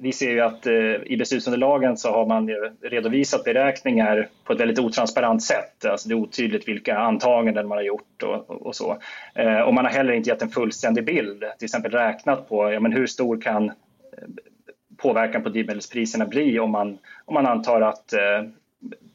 vi 0.00 0.12
ser 0.12 0.30
ju 0.30 0.40
att 0.40 0.66
eh, 0.66 0.72
i 1.06 1.16
beslutsunderlagen 1.18 1.96
så 1.96 2.12
har 2.12 2.26
man 2.26 2.50
redovisat 2.82 3.44
beräkningar 3.44 4.28
på 4.44 4.52
ett 4.52 4.60
väldigt 4.60 4.78
otransparent 4.78 5.42
sätt. 5.42 5.84
Alltså 5.84 6.08
det 6.08 6.14
är 6.14 6.16
otydligt 6.16 6.68
vilka 6.68 6.98
antaganden 6.98 7.68
man 7.68 7.78
har 7.78 7.82
gjort 7.82 8.22
och, 8.22 8.50
och 8.50 8.76
så. 8.76 8.98
Eh, 9.34 9.60
och 9.60 9.74
man 9.74 9.84
har 9.84 9.92
heller 9.92 10.12
inte 10.12 10.30
gett 10.30 10.42
en 10.42 10.48
fullständig 10.48 11.04
bild, 11.04 11.44
till 11.58 11.64
exempel 11.64 11.92
räknat 11.92 12.48
på 12.48 12.72
ja, 12.72 12.80
men 12.80 12.92
hur 12.92 13.06
stor 13.06 13.40
kan 13.40 13.68
eh, 13.68 13.74
påverkan 14.96 15.42
på 15.42 15.48
drivmedelspriserna 15.48 16.26
bli 16.26 16.58
om 16.58 16.70
man, 16.70 16.98
om 17.24 17.34
man 17.34 17.46
antar 17.46 17.80
att 17.80 18.14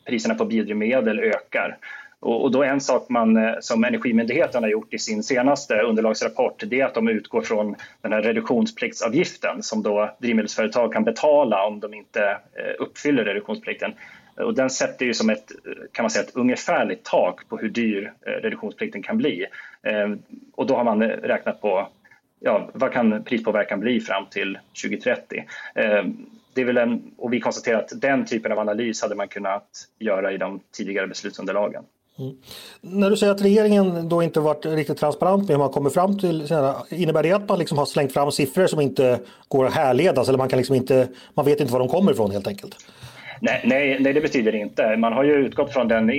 priserna 0.05 0.35
på 0.35 0.45
biodrivmedel 0.45 1.19
ökar. 1.19 1.77
Och, 2.25 2.51
då 2.51 2.63
en 2.63 2.81
sak 2.81 3.09
man, 3.09 3.37
eh, 3.37 3.53
som 3.59 3.83
Energimyndigheten 3.83 4.63
har 4.63 4.69
gjort 4.69 4.93
i 4.93 4.99
sin 4.99 5.23
senaste 5.23 5.81
underlagsrapport 5.81 6.63
det 6.67 6.81
är 6.81 6.85
att 6.85 6.93
de 6.93 7.07
utgår 7.07 7.41
från 7.41 7.75
den 8.01 8.13
här 8.13 8.21
reduktionspliktsavgiften 8.21 9.63
som 9.63 9.83
då 9.83 10.15
drivmedelsföretag 10.19 10.93
kan 10.93 11.03
betala 11.03 11.65
om 11.65 11.79
de 11.79 11.93
inte 11.93 12.21
eh, 12.29 12.73
uppfyller 12.79 13.25
reduktionsplikten. 13.25 13.93
Och 14.35 14.55
den 14.55 14.69
sätter 14.69 15.05
ju 15.05 15.13
som 15.13 15.29
ett, 15.29 15.51
eh, 15.51 15.71
kan 15.91 16.03
man 16.03 16.09
säga, 16.09 16.23
ett 16.23 16.35
ungefärligt 16.35 17.03
tak 17.03 17.49
på 17.49 17.57
hur 17.57 17.69
dyr 17.69 18.13
eh, 18.25 18.31
reduktionsplikten 18.31 19.03
kan 19.03 19.17
bli. 19.17 19.45
Och 20.55 20.67
då 20.67 20.75
har 20.75 20.83
man 20.83 21.03
räknat 21.03 21.61
på 21.61 21.87
ja, 22.39 22.69
vad 22.73 22.91
kan 22.91 23.23
prispåverkan 23.23 23.79
bli 23.79 24.01
fram 24.01 24.25
till 24.31 24.57
2030 24.83 25.43
det 26.53 26.61
är 26.61 26.65
väl 26.65 26.77
en, 26.77 27.11
och 27.17 27.33
vi 27.33 27.39
konstaterar 27.39 27.79
att 27.79 28.01
den 28.01 28.25
typen 28.25 28.51
av 28.51 28.59
analys 28.59 29.01
hade 29.01 29.15
man 29.15 29.27
kunnat 29.27 29.69
göra 29.99 30.31
i 30.31 30.37
de 30.37 30.59
tidigare 30.71 31.07
beslutsunderlagen. 31.07 31.83
Mm. 32.19 32.35
När 32.81 33.09
du 33.09 33.17
säger 33.17 33.33
att 33.33 33.41
regeringen 33.41 34.09
då 34.09 34.23
inte 34.23 34.39
varit 34.39 34.65
riktigt 34.65 34.97
transparent 34.97 35.41
med 35.41 35.49
hur 35.49 35.57
man 35.57 35.69
kommer 35.69 35.89
fram 35.89 36.19
till 36.19 36.47
innebär 36.89 37.23
det 37.23 37.31
att 37.31 37.49
man 37.49 37.59
liksom 37.59 37.77
har 37.77 37.85
slängt 37.85 38.13
fram 38.13 38.31
siffror 38.31 38.67
som 38.67 38.81
inte 38.81 39.19
går 39.47 39.65
att 39.65 39.73
härledas 39.73 40.27
eller 40.27 40.37
man 40.37 40.49
kan 40.49 40.57
liksom 40.57 40.75
inte, 40.75 41.07
man 41.33 41.45
vet 41.45 41.59
inte 41.59 41.73
var 41.73 41.79
de 41.79 41.87
kommer 41.87 42.11
ifrån 42.11 42.31
helt 42.31 42.47
enkelt? 42.47 42.75
Nej, 43.41 43.61
nej, 43.65 43.97
nej, 43.99 44.13
det 44.13 44.21
betyder 44.21 44.51
det 44.51 44.57
inte. 44.57 44.97
Man 44.97 45.13
har 45.13 45.23
ju 45.23 45.33
utgått 45.33 45.73
från 45.73 45.87
den 45.87 46.11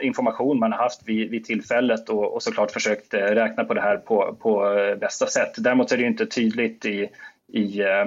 information 0.00 0.58
man 0.58 0.72
har 0.72 0.78
haft 0.78 1.02
vid, 1.04 1.30
vid 1.30 1.44
tillfället 1.44 2.08
och, 2.08 2.34
och 2.34 2.42
såklart 2.42 2.70
försökt 2.70 3.14
eh, 3.14 3.20
räkna 3.20 3.64
på 3.64 3.74
det 3.74 3.80
här 3.80 3.96
på, 3.96 4.36
på 4.40 4.78
eh, 4.78 4.96
bästa 4.96 5.26
sätt. 5.26 5.54
Däremot 5.58 5.92
är 5.92 5.96
det 5.96 6.04
inte 6.04 6.26
tydligt 6.26 6.86
i, 6.86 7.08
i 7.52 7.80
eh, 7.80 8.04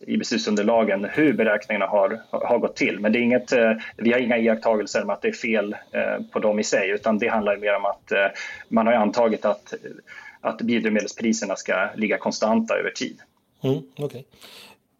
i 0.00 0.16
beslutsunderlagen 0.16 1.04
hur 1.04 1.32
beräkningarna 1.32 1.86
har, 1.86 2.20
har 2.30 2.58
gått 2.58 2.76
till. 2.76 3.00
Men 3.00 3.12
det 3.12 3.18
är 3.18 3.22
inget, 3.22 3.52
eh, 3.52 3.72
vi 3.96 4.12
har 4.12 4.18
inga 4.18 4.38
iakttagelser 4.38 5.02
om 5.02 5.10
att 5.10 5.22
det 5.22 5.28
är 5.28 5.32
fel 5.32 5.76
eh, 5.92 6.24
på 6.32 6.38
dem 6.38 6.58
i 6.58 6.64
sig 6.64 6.90
utan 6.90 7.18
det 7.18 7.28
handlar 7.28 7.56
mer 7.56 7.76
om 7.76 7.84
att 7.84 8.12
eh, 8.12 8.26
man 8.68 8.86
har 8.86 8.94
antagit 8.94 9.44
att, 9.44 9.74
att 10.40 10.58
biodrivmedelspriserna 10.58 11.56
ska 11.56 11.88
ligga 11.94 12.18
konstanta 12.18 12.74
över 12.74 12.90
tid. 12.90 13.20
Mm, 13.62 13.82
okay. 13.96 14.22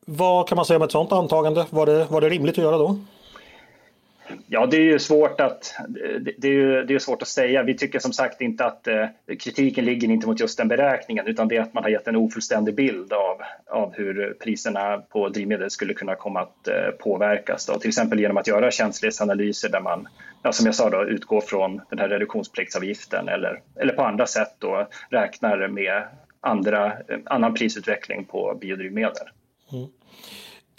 Vad 0.06 0.48
kan 0.48 0.56
man 0.56 0.64
säga 0.64 0.76
om 0.76 0.82
ett 0.82 0.92
sådant 0.92 1.12
antagande? 1.12 1.66
Var 1.70 1.86
det, 1.86 2.06
var 2.10 2.20
det 2.20 2.28
rimligt 2.28 2.58
att 2.58 2.64
göra 2.64 2.78
då? 2.78 2.98
Ja, 4.52 4.66
det 4.66 4.76
är 4.76 4.80
ju 4.80 4.98
svårt 4.98 5.40
att, 5.40 5.74
det 6.38 6.48
är 6.48 6.52
ju, 6.52 6.84
det 6.84 6.94
är 6.94 6.98
svårt 6.98 7.22
att 7.22 7.28
säga. 7.28 7.62
Vi 7.62 7.74
tycker 7.74 7.98
som 7.98 8.12
sagt 8.12 8.40
inte 8.40 8.64
att 8.64 8.86
eh, 8.86 9.06
kritiken 9.38 9.84
ligger 9.84 10.10
inte 10.10 10.26
mot 10.26 10.40
just 10.40 10.58
den 10.58 10.68
beräkningen 10.68 11.26
utan 11.26 11.48
det 11.48 11.56
är 11.56 11.60
att 11.60 11.74
man 11.74 11.82
har 11.82 11.90
gett 11.90 12.08
en 12.08 12.16
ofullständig 12.16 12.74
bild 12.74 13.12
av, 13.12 13.40
av 13.66 13.92
hur 13.94 14.36
priserna 14.40 14.98
på 14.98 15.28
drivmedel 15.28 15.70
skulle 15.70 15.94
kunna 15.94 16.14
komma 16.14 16.40
att 16.40 16.68
eh, 16.68 16.90
påverkas. 16.98 17.66
Då. 17.66 17.78
Till 17.78 17.88
exempel 17.88 18.20
genom 18.20 18.36
att 18.36 18.46
göra 18.46 18.70
känslighetsanalyser 18.70 19.68
där 19.68 19.80
man, 19.80 20.08
ja, 20.42 20.52
som 20.52 20.66
jag 20.66 20.74
sa, 20.74 20.90
då, 20.90 21.04
utgår 21.04 21.40
från 21.40 21.80
den 21.90 21.98
här 21.98 22.08
reduktionspliktsavgiften 22.08 23.28
eller, 23.28 23.60
eller 23.76 23.92
på 23.92 24.02
andra 24.02 24.26
sätt 24.26 24.54
då, 24.58 24.88
räknar 25.10 25.68
med 25.68 26.02
andra, 26.40 26.86
eh, 26.86 27.18
annan 27.24 27.54
prisutveckling 27.54 28.24
på 28.24 28.58
biodrivmedel. 28.60 29.28
Mm. 29.72 29.88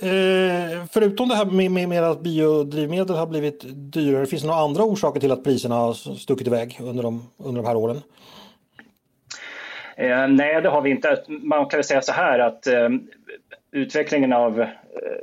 Eh, 0.03 0.86
förutom 0.91 1.29
det 1.29 1.36
här 1.36 1.46
med, 1.46 1.72
med, 1.72 1.89
med, 1.89 2.03
att 2.03 2.22
biodrivmedel 2.22 3.15
har 3.15 3.27
blivit 3.27 3.62
dyrare, 3.93 4.25
finns 4.25 4.41
det 4.41 4.48
några 4.48 4.62
andra 4.62 4.84
orsaker 4.84 5.20
till 5.20 5.31
att 5.31 5.43
priserna 5.43 5.75
har 5.75 5.93
stuckit 5.93 6.48
iväg 6.48 6.79
under 6.81 7.03
de, 7.03 7.24
under 7.38 7.62
de 7.62 7.67
här 7.67 7.75
åren? 7.75 8.01
Eh, 9.96 10.27
nej, 10.27 10.62
det 10.62 10.70
har 10.70 10.81
vi 10.81 10.89
inte. 10.89 11.24
Man 11.27 11.65
kan 11.65 11.77
väl 11.77 11.84
säga 11.84 12.01
så 12.01 12.12
här 12.12 12.39
att 12.39 12.67
eh, 12.67 12.89
utvecklingen 13.72 14.34
av 14.34 14.62
eh, 14.62 14.67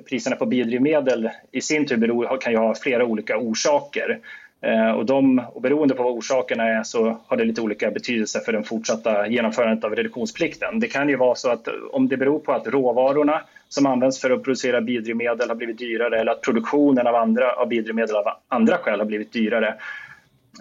priserna 0.09 0.37
på 0.37 0.47
biodrivmedel 0.47 1.31
i 1.53 1.61
sin 1.61 1.87
tur 1.87 1.97
beror, 1.97 2.41
kan 2.41 2.53
ju 2.53 2.59
ha 2.59 2.75
flera 2.75 3.05
olika 3.05 3.39
orsaker. 3.39 4.19
Eh, 4.61 4.91
och, 4.91 5.07
de, 5.07 5.43
och 5.53 5.63
beroende 5.63 5.95
på 5.95 6.03
vad 6.03 6.13
orsakerna 6.13 6.65
är 6.65 6.83
så 6.83 7.19
har 7.27 7.37
det 7.37 7.45
lite 7.45 7.61
olika 7.61 7.91
betydelse 7.91 8.41
för 8.41 8.53
den 8.53 8.65
fortsatta 8.65 9.29
genomförandet 9.29 9.85
av 9.85 9.97
reduktionsplikten. 9.97 10.81
Det 10.81 10.89
kan 10.89 11.09
ju 11.09 11.17
vara 11.17 11.35
så 11.35 11.51
att 11.51 11.69
om 11.93 12.09
det 12.09 12.17
beror 12.17 12.39
på 12.39 12.53
att 12.53 12.67
råvarorna 12.67 13.43
som 13.69 13.87
används 13.87 14.21
för 14.21 14.31
att 14.31 14.43
producera 14.43 14.81
biodrivmedel 14.81 15.49
har 15.49 15.57
blivit 15.57 15.79
dyrare 15.79 16.21
eller 16.21 16.33
att 16.33 16.43
produktionen 16.43 17.07
av, 17.07 17.15
andra, 17.15 17.53
av 17.53 17.69
biodrivmedel 17.69 18.17
av 18.17 18.25
andra 18.49 18.79
skäl 18.79 18.99
har 18.99 19.07
blivit 19.07 19.33
dyrare. 19.33 19.75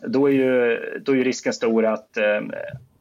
Då 0.08 0.30
är 0.30 0.34
ju, 0.34 0.80
då 1.06 1.12
är 1.12 1.16
ju 1.16 1.24
risken 1.24 1.54
stor 1.54 1.86
att, 1.86 2.18
eh, 2.18 2.42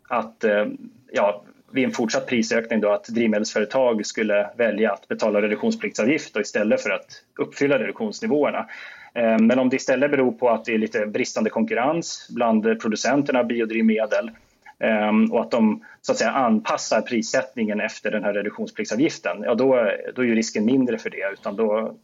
att 0.08 0.44
eh, 0.44 0.66
ja, 1.12 1.42
vid 1.70 1.84
en 1.84 1.90
fortsatt 1.90 2.26
prisökning 2.26 2.80
då, 2.80 2.92
att 2.92 3.04
drivmedelsföretag 3.04 4.06
skulle 4.06 4.50
välja 4.56 4.92
att 4.92 5.08
betala 5.08 5.42
reduktionspliktsavgift 5.42 6.36
istället 6.36 6.80
för 6.80 6.90
att 6.90 7.22
uppfylla 7.38 7.78
reduktionsnivåerna. 7.78 8.66
Eh, 9.14 9.38
men 9.38 9.58
om 9.58 9.68
det 9.68 9.76
istället 9.76 10.10
beror 10.10 10.32
på 10.32 10.50
att 10.50 10.64
det 10.64 10.74
är 10.74 10.78
lite 10.78 11.06
bristande 11.06 11.50
konkurrens 11.50 12.28
bland 12.30 12.80
producenterna 12.80 13.38
av 13.38 13.46
biodrivmedel 13.46 14.30
Ehm, 14.78 15.32
och 15.32 15.40
att 15.40 15.50
de 15.50 15.84
så 16.00 16.12
att 16.12 16.18
säga, 16.18 16.30
anpassar 16.30 17.00
prissättningen 17.00 17.80
efter 17.80 18.10
den 18.10 18.24
här 18.24 18.32
reduktionspliktsavgiften, 18.32 19.42
ja 19.42 19.54
då, 19.54 19.90
då 20.14 20.22
är 20.22 20.26
ju 20.26 20.34
risken 20.34 20.64
mindre 20.64 20.98
för 20.98 21.10
det. 21.10 21.32
Utan 21.32 21.56
då 21.56 21.94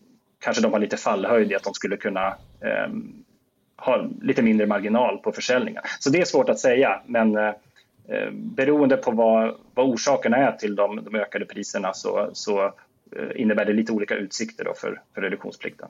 kanske 0.41 0.63
de 0.63 0.73
har 0.73 0.81
lite 0.81 0.97
fallhöjd 0.97 1.53
i 1.53 1.55
att 1.55 1.63
de 1.63 1.75
skulle 1.75 1.97
kunna 1.97 2.27
eh, 2.61 2.89
ha 3.77 4.07
lite 4.23 4.43
mindre 4.43 4.67
marginal 4.67 5.19
på 5.19 5.33
försäljningen. 5.33 5.83
Så 5.99 6.11
det 6.11 6.21
är 6.21 6.25
svårt 6.25 6.49
att 6.49 6.59
säga, 6.59 7.01
men 7.07 7.37
eh, 7.37 7.53
eh, 8.09 8.31
beroende 8.33 8.97
på 8.97 9.11
vad, 9.11 9.57
vad 9.75 9.87
orsakerna 9.87 10.37
är 10.37 10.53
till 10.53 10.75
de, 10.75 11.05
de 11.05 11.15
ökade 11.15 11.45
priserna 11.45 11.95
så, 11.95 12.31
så 12.33 12.65
eh, 13.17 13.31
innebär 13.37 13.65
det 13.65 13.73
lite 13.73 13.93
olika 13.93 14.15
utsikter 14.15 14.65
då 14.65 14.75
för, 14.75 15.01
för 15.15 15.23
reduktionsplikten. 15.23 15.89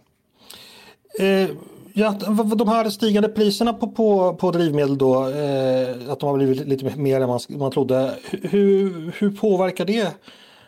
Eh, 1.20 1.50
ja, 1.94 2.10
de 2.56 2.68
här 2.68 2.90
stigande 2.90 3.28
priserna 3.28 3.72
på, 3.72 3.88
på, 3.88 4.34
på 4.34 4.50
drivmedel 4.50 4.98
då, 4.98 5.14
eh, 5.14 6.12
att 6.12 6.20
de 6.20 6.28
har 6.28 6.36
blivit 6.36 6.66
lite 6.68 6.96
mer 6.96 7.20
än 7.20 7.28
man, 7.28 7.40
man 7.48 7.70
trodde. 7.70 8.14
Hur, 8.42 9.12
hur 9.18 9.30
påverkar 9.30 9.84
det? 9.84 10.14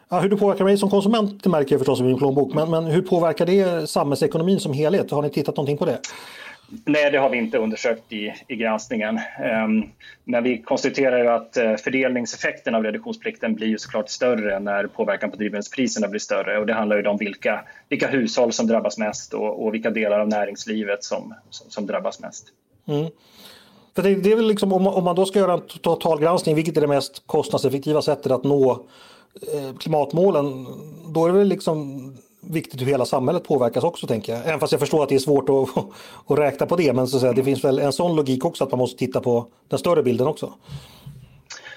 Ja, 0.08 0.20
hur 0.20 0.28
det 0.28 0.36
påverkar 0.36 0.64
mig 0.64 0.78
som 0.78 0.90
konsument 0.90 1.42
det 1.42 1.48
märker 1.48 1.72
jag 1.72 1.80
förstås 1.80 2.00
i 2.00 2.02
min 2.02 2.18
plånbok, 2.18 2.54
men, 2.54 2.70
men 2.70 2.84
hur 2.84 3.02
påverkar 3.02 3.46
det 3.46 3.90
samhällsekonomin 3.90 4.60
som 4.60 4.72
helhet? 4.72 5.10
Har 5.10 5.22
ni 5.22 5.30
tittat 5.30 5.56
någonting 5.56 5.78
på 5.78 5.84
det? 5.84 5.98
Nej, 6.84 7.10
det 7.10 7.18
har 7.18 7.30
vi 7.30 7.38
inte 7.38 7.58
undersökt 7.58 8.12
i, 8.12 8.34
i 8.48 8.56
granskningen. 8.56 9.20
Um, 9.64 9.90
men 10.24 10.44
vi 10.44 10.62
konstaterar 10.62 11.18
ju 11.18 11.28
att 11.28 11.56
uh, 11.56 11.76
fördelningseffekten 11.76 12.74
av 12.74 12.82
reduktionsplikten 12.82 13.54
blir 13.54 13.66
ju 13.66 13.78
såklart 13.78 14.08
större 14.08 14.60
när 14.60 14.86
påverkan 14.86 15.30
på 15.30 15.36
drivmedelspriserna 15.36 16.08
blir 16.08 16.20
större. 16.20 16.58
Och 16.58 16.66
det 16.66 16.74
handlar 16.74 16.96
ju 16.96 17.06
om 17.06 17.16
vilka, 17.16 17.64
vilka 17.88 18.08
hushåll 18.08 18.52
som 18.52 18.66
drabbas 18.66 18.98
mest 18.98 19.34
och, 19.34 19.64
och 19.64 19.74
vilka 19.74 19.90
delar 19.90 20.20
av 20.20 20.28
näringslivet 20.28 21.04
som, 21.04 21.34
som, 21.50 21.70
som 21.70 21.86
drabbas 21.86 22.20
mest. 22.20 22.46
Mm. 22.88 23.10
För 23.94 24.02
det, 24.02 24.14
det, 24.14 24.32
är 24.32 24.36
väl 24.36 24.46
liksom, 24.46 24.72
om, 24.72 24.86
om 24.86 25.04
man 25.04 25.16
då 25.16 25.26
ska 25.26 25.38
göra 25.38 25.52
en 25.52 25.62
totalgranskning, 25.82 26.54
vilket 26.54 26.76
är 26.76 26.80
det 26.80 26.86
mest 26.86 27.22
kostnadseffektiva 27.26 28.02
sättet 28.02 28.32
att 28.32 28.44
nå 28.44 28.86
eh, 29.42 29.76
klimatmålen, 29.78 30.66
då 31.14 31.24
är 31.24 31.32
det 31.32 31.38
väl 31.38 31.48
liksom 31.48 32.00
viktigt 32.50 32.80
hur 32.80 32.86
hela 32.86 33.04
samhället 33.04 33.44
påverkas 33.44 33.84
också 33.84 34.06
tänker 34.06 34.32
jag. 34.32 34.46
Även 34.46 34.60
fast 34.60 34.72
jag 34.72 34.80
förstår 34.80 35.02
att 35.02 35.08
det 35.08 35.14
är 35.14 35.18
svårt 35.18 35.48
att, 35.48 35.84
att 36.26 36.38
räkna 36.38 36.66
på 36.66 36.76
det. 36.76 36.92
Men 36.92 37.06
så 37.06 37.16
att 37.16 37.20
säga, 37.20 37.32
det 37.32 37.44
finns 37.44 37.64
väl 37.64 37.78
en 37.78 37.92
sån 37.92 38.16
logik 38.16 38.44
också 38.44 38.64
att 38.64 38.70
man 38.70 38.78
måste 38.78 38.98
titta 38.98 39.20
på 39.20 39.46
den 39.68 39.78
större 39.78 40.02
bilden 40.02 40.26
också. 40.26 40.52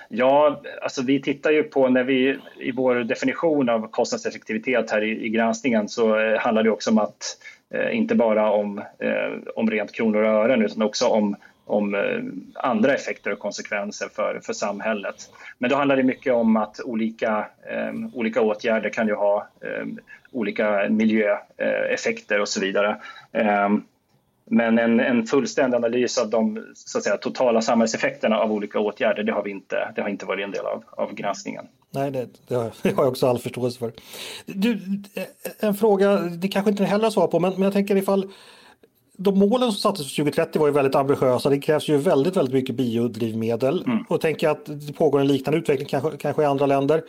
Ja, 0.10 0.62
alltså 0.82 1.02
vi 1.02 1.22
tittar 1.22 1.52
ju 1.52 1.64
på 1.64 1.90
när 1.90 2.04
vi 2.04 2.38
i 2.60 2.72
vår 2.72 2.96
definition 2.96 3.70
av 3.70 3.88
kostnadseffektivitet 3.88 4.92
här 4.92 5.04
i, 5.04 5.26
i 5.26 5.30
granskningen 5.30 5.90
så 5.90 6.20
eh, 6.20 6.40
handlar 6.40 6.64
det 6.64 6.70
också 6.70 6.92
om 6.92 6.98
att 6.98 7.38
eh, 7.74 7.98
inte 7.98 8.16
bara 8.16 8.52
om, 8.52 8.78
eh, 8.78 9.54
om 9.56 9.72
rent 9.72 9.92
kronor 9.92 10.24
och 10.24 10.30
ören 10.30 10.62
utan 10.62 10.82
också 10.82 11.08
om 11.08 11.36
om 11.68 11.96
eh, 11.96 12.22
andra 12.54 12.94
effekter 12.94 13.32
och 13.32 13.40
konsekvenser 13.40 14.08
för, 14.16 14.40
för 14.44 14.54
samhället. 14.54 15.16
Men 15.58 15.70
då 15.70 15.76
handlar 15.76 15.98
det 15.98 16.04
mycket 16.04 16.34
om 16.34 16.58
att 16.58 16.80
olika, 16.80 17.48
eh, 17.70 17.94
olika 18.14 18.42
åtgärder 18.42 18.90
kan 18.90 19.08
ju 19.08 19.14
ha 19.14 19.48
eh, 19.62 19.86
olika 20.32 20.90
miljöeffekter 20.90 22.42
och 22.42 22.48
så 22.48 22.60
vidare. 22.60 22.98
Eh, 23.32 23.70
men 24.50 24.80
en, 24.80 25.00
en 25.00 25.26
fullständig 25.26 25.76
analys 25.76 26.18
av 26.18 26.30
de 26.30 26.66
så 26.74 26.98
att 26.98 27.04
säga, 27.04 27.18
totala 27.18 27.62
samhällseffekterna 27.62 28.40
av 28.40 28.52
olika 28.52 28.80
åtgärder, 28.80 29.24
det 29.24 29.32
har, 29.32 29.44
vi 29.44 29.52
inte, 29.52 29.92
det 29.96 30.02
har 30.02 30.10
inte 30.10 30.26
varit 30.26 30.44
en 30.44 30.52
del 30.52 30.66
av, 30.66 30.84
av 30.90 31.14
granskningen. 31.14 31.66
Nej, 31.92 32.12
det, 32.12 32.28
det, 32.48 32.56
har, 32.56 32.72
jag 32.84 33.00
också 33.00 33.28
all 33.28 33.40
förståelse 33.40 33.80
för. 33.80 33.92
Du, 34.46 34.80
en 35.60 35.76
fråga, 35.76 36.16
det 36.18 36.48
kanske 36.48 36.72
inte 36.72 36.86
heller 36.86 37.10
svar 37.10 37.28
på, 37.28 37.40
men, 37.40 37.54
men 37.54 37.62
jag 37.62 37.74
tänker 37.74 37.96
ifall 37.96 38.32
de 39.18 39.40
målen 39.40 39.72
som 39.72 39.80
sattes 39.80 40.08
för 40.08 40.16
2030 40.16 40.60
var 40.60 40.68
ju 40.68 40.74
väldigt 40.74 40.96
ambitiösa. 40.96 41.50
Det 41.50 41.60
krävs 41.60 41.88
ju 41.88 41.98
väldigt, 41.98 42.38
väldigt 42.38 42.54
mycket 42.54 42.76
biodrivmedel. 42.76 43.84
Mm. 43.86 44.06
Och 44.10 44.22
tänker 44.22 44.50
att 44.50 44.66
det 44.66 44.94
pågår 44.94 45.20
en 45.20 45.28
liknande 45.28 45.60
utveckling 45.60 45.88
kanske, 45.88 46.18
kanske 46.18 46.42
i 46.42 46.46
andra 46.46 46.66
länder 46.66 47.04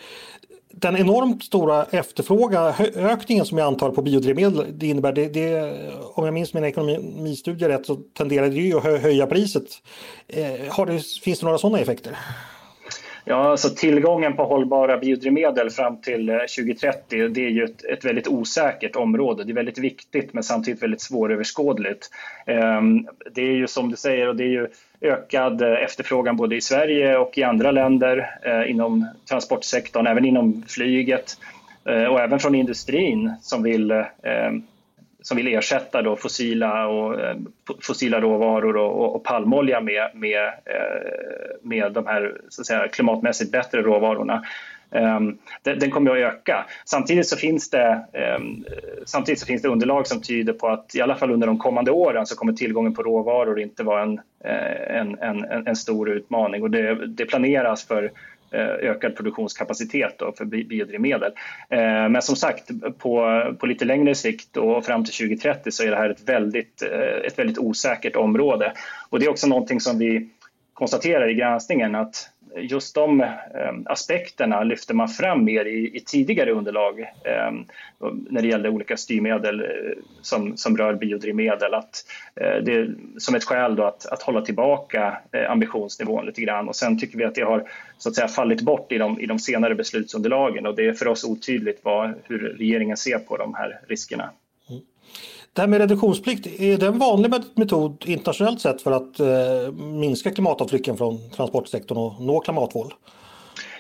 den 0.71 0.97
enormt 0.97 1.45
stora 1.45 1.85
efterfrågan, 1.85 2.75
ökningen 2.97 3.45
som 3.45 3.59
jag 3.59 3.67
antar 3.67 3.91
på 3.91 4.03
biodrivmedel, 4.03 4.67
det 4.73 4.87
innebär, 4.87 5.13
det, 5.13 5.29
det, 5.29 5.75
om 6.15 6.25
jag 6.25 6.35
minns 6.35 6.55
mina 6.55 6.69
ekonomistudier 6.69 7.69
rätt 7.69 7.87
så 7.87 7.95
tenderar 7.95 8.49
det 8.49 8.55
ju 8.55 8.77
att 8.77 9.03
höja 9.03 9.27
priset. 9.27 9.65
Eh, 10.29 10.73
har 10.73 10.87
det, 10.87 11.03
finns 11.25 11.41
det 11.41 11.47
några 11.47 11.59
sådana 11.59 11.79
effekter? 11.79 12.17
Ja, 13.25 13.51
alltså 13.51 13.69
tillgången 13.69 14.37
på 14.37 14.45
hållbara 14.45 14.99
biodrivmedel 14.99 15.71
fram 15.71 16.01
till 16.01 16.29
eh, 16.29 16.37
2030 16.37 17.29
det 17.29 17.45
är 17.45 17.51
ju 17.51 17.65
ett, 17.65 17.85
ett, 17.85 18.05
väldigt 18.05 18.29
osäkert 18.29 18.97
område. 18.97 19.45
Det 19.45 19.53
är 19.53 19.55
väldigt 19.55 19.79
viktigt 19.79 20.33
men 20.33 20.43
samtidigt 20.43 20.83
väldigt 20.83 21.01
svåröverskådligt. 21.01 22.11
Eh, 22.47 22.83
det 23.35 23.43
är 23.43 23.55
ju 23.55 23.67
som 23.67 23.91
du 23.91 23.97
säger 23.97 24.29
och 24.29 24.37
det 24.37 24.45
är 24.45 24.49
ju 24.49 24.69
ökad 25.01 25.63
eh, 25.63 25.83
efterfrågan 25.83 26.37
både 26.37 26.57
i 26.57 26.61
Sverige 26.61 27.17
och 27.17 27.39
i 27.39 27.43
andra 27.43 27.71
länder 27.71 28.39
eh, 28.43 28.71
inom 28.71 29.09
transportsektorn, 29.29 30.07
även 30.07 30.25
inom 30.25 30.63
flyget 30.69 31.37
eh, 31.85 32.05
och 32.05 32.21
även 32.21 32.39
från 32.39 32.55
industrin 32.55 33.35
som 33.43 33.63
vill 33.63 34.05
som 35.29 35.37
vill 35.37 35.55
ersätta 35.55 36.03
då 36.03 36.17
fossila, 36.17 36.87
och, 36.87 37.21
eh, 37.21 37.37
fossila 37.83 38.21
råvaror 38.21 38.77
och, 38.77 39.17
och 39.17 39.25
palmolja 39.25 39.81
med, 39.81 40.11
med, 40.15 40.45
eh, 40.47 41.57
med 41.63 41.93
de 41.93 42.07
här 42.07 42.41
så 42.49 42.63
att 42.63 42.67
säga, 42.67 42.89
klimatmässigt 42.89 43.53
bättre 43.53 43.83
råvarorna. 43.83 44.45
Um, 44.91 45.39
den, 45.63 45.79
den, 45.79 45.91
kommer 45.91 46.11
att 46.11 46.17
öka. 46.17 46.67
Samtidigt 46.85 47.29
så, 47.29 47.37
finns 47.37 47.71
det, 47.71 48.05
um, 48.39 48.65
samtidigt 49.07 49.41
så 49.41 49.47
finns 49.47 49.63
det 49.63 49.69
underlag 49.69 50.07
som 50.07 50.23
tyder 50.23 50.53
på 50.53 50.69
att 50.69 50.95
i 50.95 51.01
alla 51.01 51.15
fall 51.15 51.31
under 51.31 51.47
de 51.47 51.59
kommande 51.59 51.91
åren 51.91 52.27
så 52.27 52.37
kommer 52.37 52.53
tillgången 52.53 52.95
på 52.95 53.03
råvaror 53.03 53.61
inte 53.61 53.83
vara 53.83 54.03
en, 54.03 54.21
eh, 54.45 54.97
en, 54.99 55.19
en, 55.19 55.67
en 55.67 55.77
stor 55.77 56.11
utmaning. 56.11 56.63
Och 56.63 56.71
det, 56.71 57.07
det 57.07 57.27
planeras 57.27 57.87
för 57.87 58.11
Eh, 58.51 58.91
ökad 58.91 59.17
produktionskapacitet 59.17 60.19
då 60.19 60.33
för 60.33 60.45
biodrivmedel. 60.45 61.33
Eh, 61.71 62.09
men 62.09 62.23
som 62.23 62.37
sagt, 62.37 62.71
på, 62.99 63.43
på 63.61 63.67
lite 63.67 63.85
längre 63.85 64.15
sikt 64.15 64.57
och 64.57 64.85
fram 64.85 65.05
till 65.05 65.15
2030 65.15 65.71
så 65.71 65.83
är 65.85 65.91
det 65.91 65.97
här 65.97 66.11
ett 66.11 66.29
väldigt, 66.29 66.83
eh, 66.83 67.27
ett 67.27 67.39
väldigt 67.39 67.59
osäkert 67.59 68.17
område. 68.17 68.73
Och 69.09 69.21
det 69.21 69.27
är 69.27 69.31
också 69.31 69.47
någonting 69.47 69.81
som 69.81 69.99
vi 69.99 70.29
konstaterar 70.73 71.29
i 71.29 71.35
granskningen 71.35 71.95
att 71.95 72.31
just 72.57 72.95
de 72.95 73.21
eh, 73.21 73.29
aspekterna 73.87 74.63
lyfter 74.65 74.95
man 74.95 75.09
fram 75.09 75.45
mer 75.45 75.65
i, 75.65 75.97
i 75.97 76.01
tidigare 76.01 76.53
underlag 76.53 77.01
eh, 77.01 77.53
när 78.31 78.43
det 78.43 78.49
gällde 78.49 78.69
olika 78.69 78.97
styrmedel 78.97 79.61
eh, 79.61 79.67
som, 80.23 80.57
som 80.57 80.77
rör 80.77 80.95
biodrivmedel. 80.95 81.75
Att, 81.75 82.05
eh, 82.41 82.63
det 82.65 82.75
är 82.75 82.95
som 83.19 83.35
ett 83.35 83.45
skäl 83.45 83.77
då 83.77 83.85
att, 83.85 84.07
att 84.07 84.23
hålla 84.23 84.41
tillbaka 84.41 85.19
eh, 85.33 85.51
ambitionsnivån 85.51 86.27
lite 86.27 86.41
grann 86.41 86.69
och 86.69 86.77
sen 86.77 86.99
tycker 86.99 87.19
vi 87.19 87.25
att 87.25 87.35
det 87.35 87.43
har 87.43 87.69
så 87.99 88.09
att 88.09 88.15
säga 88.15 88.29
fallit 88.29 88.61
bort 88.61 88.93
i 88.93 88.99
de, 88.99 89.21
i 89.21 89.27
de 89.27 89.39
senare 89.39 89.75
beslutsunderlagen 89.75 90.67
och 90.67 90.75
det 90.75 90.87
är 90.87 90.93
för 90.93 91.09
oss 91.09 91.25
otydligt 91.25 91.81
vad, 91.83 92.15
hur 92.25 92.39
regeringen 92.39 92.97
ser 92.97 93.19
på 93.19 93.37
de 93.37 93.55
här 93.55 93.81
riskerna. 93.89 94.31
Det 95.53 95.61
här 95.61 95.69
med 95.69 95.81
reduktionsplikt, 95.81 96.61
är 96.61 96.79
det 96.79 96.87
en 96.87 96.99
vanlig 96.99 97.33
metod 97.55 98.05
internationellt 98.07 98.61
sett 98.61 98.83
för 98.83 98.93
att 98.93 99.21
eh, 99.21 99.73
minska 99.75 100.31
klimatavtrycken 100.31 100.97
från 100.97 101.31
transportsektorn 101.31 101.99
och 101.99 102.21
nå 102.21 102.41
klimatmål? 102.41 102.93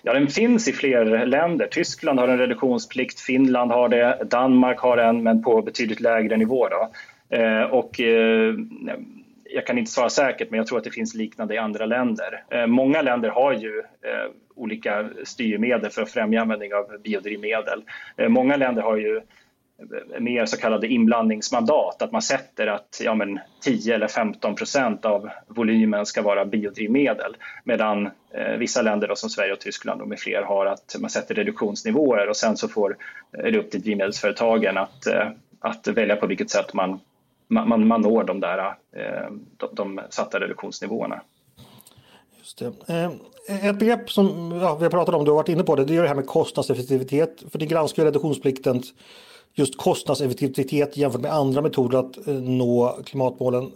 Ja, 0.03 0.13
den 0.13 0.29
finns 0.29 0.69
i 0.69 0.73
fler 0.73 1.27
länder. 1.27 1.67
Tyskland 1.67 2.19
har 2.19 2.29
en 2.29 2.39
reduktionsplikt, 2.39 3.21
Finland 3.21 3.73
har 3.73 3.89
det, 3.89 4.19
Danmark 4.31 4.79
har 4.79 4.99
en, 4.99 5.23
men 5.23 5.43
på 5.43 5.63
betydligt 5.63 6.01
lägre 6.01 6.37
nivå. 6.37 6.69
Då. 6.69 6.91
Eh, 7.37 7.63
och, 7.63 8.01
eh, 8.01 8.55
jag 9.51 9.67
kan 9.67 9.79
inte 9.79 9.91
svara 9.91 10.11
säkert, 10.11 10.51
men 10.51 10.59
jag 10.59 10.67
tror 10.67 10.79
att 10.79 10.85
det 10.85 10.91
finns 10.91 11.15
liknande 11.15 11.55
i 11.55 11.59
andra 11.59 11.87
länder. 11.87 12.45
Eh, 12.51 12.67
många 12.67 13.03
länder 13.03 13.29
har 13.29 13.53
ju 13.53 13.79
eh, 13.79 14.31
olika 14.55 15.09
styrmedel 15.25 15.91
för 15.91 16.03
att 16.03 16.11
främja 16.11 16.41
användning 16.41 16.75
av 16.75 17.03
biodrivmedel. 17.05 17.83
Eh, 18.17 18.29
många 18.29 18.57
länder 18.57 18.83
har 18.83 18.97
ju 18.97 19.21
mer 20.19 20.47
så 20.47 20.57
kallade 20.57 20.89
inblandningsmandat, 20.89 22.03
att 22.03 22.13
man 22.13 22.23
sätter 22.23 22.67
att 22.67 23.01
ja, 23.05 23.15
men 23.15 23.39
10 23.61 23.95
eller 23.95 24.09
15 24.09 24.55
procent 24.55 25.05
av 25.05 25.31
volymen 25.47 26.07
ska 26.07 26.23
vara 26.23 26.45
biodrivmedel 26.45 27.37
medan 27.65 28.07
eh, 28.31 28.57
vissa 28.59 28.83
länder 28.83 29.09
då, 29.09 29.17
som 29.17 29.31
Sverige 29.31 29.53
och 29.53 29.61
Tyskland 29.61 30.03
och 30.03 30.09
med 30.09 30.19
fler 30.19 30.43
har 30.43 30.67
att 30.67 30.97
man 31.01 31.11
sätter 31.11 31.35
reduktionsnivåer 31.35 32.29
och 32.29 32.37
sen 32.37 32.57
så 32.57 32.69
får, 32.69 32.97
är 33.33 33.51
det 33.51 33.59
upp 33.59 33.71
till 33.71 33.83
drivmedelsföretagen 33.83 34.79
att, 34.79 35.07
eh, 35.07 35.29
att 35.61 35.89
välja 35.89 36.17
på 36.17 36.27
vilket 36.27 36.51
sätt 36.51 36.75
man, 36.75 37.01
man, 37.49 37.87
man 37.87 38.01
når 38.01 38.25
de, 38.25 38.41
där, 38.41 38.59
eh, 38.93 39.31
de, 39.57 39.69
de 39.73 40.01
satta 40.11 40.41
reduktionsnivåerna. 40.41 41.21
Just 42.39 42.59
det. 42.59 42.95
Eh, 42.95 43.69
ett 43.69 43.79
begrepp 43.79 44.11
som 44.11 44.53
ja, 44.63 44.75
vi 44.75 44.85
har 44.85 44.91
pratat 44.91 45.15
om, 45.15 45.25
du 45.25 45.31
har 45.31 45.37
varit 45.37 45.49
inne 45.49 45.63
på 45.63 45.77
det, 45.77 45.85
det 45.85 45.97
är 45.97 46.03
det 46.03 46.09
här 46.09 46.15
med 46.15 46.27
kostnadseffektivitet. 46.27 47.43
För 47.51 47.59
det 47.59 47.67
granskar 47.67 48.05
reduktionsplikten 48.05 48.83
just 49.55 49.79
kostnadseffektivitet 49.79 50.97
jämfört 50.97 51.21
med 51.21 51.33
andra 51.33 51.63
metoder 51.63 51.99
att 51.99 52.29
eh, 52.29 52.35
nå 52.35 52.99
klimatmålen. 53.07 53.63
Eh, 53.63 53.69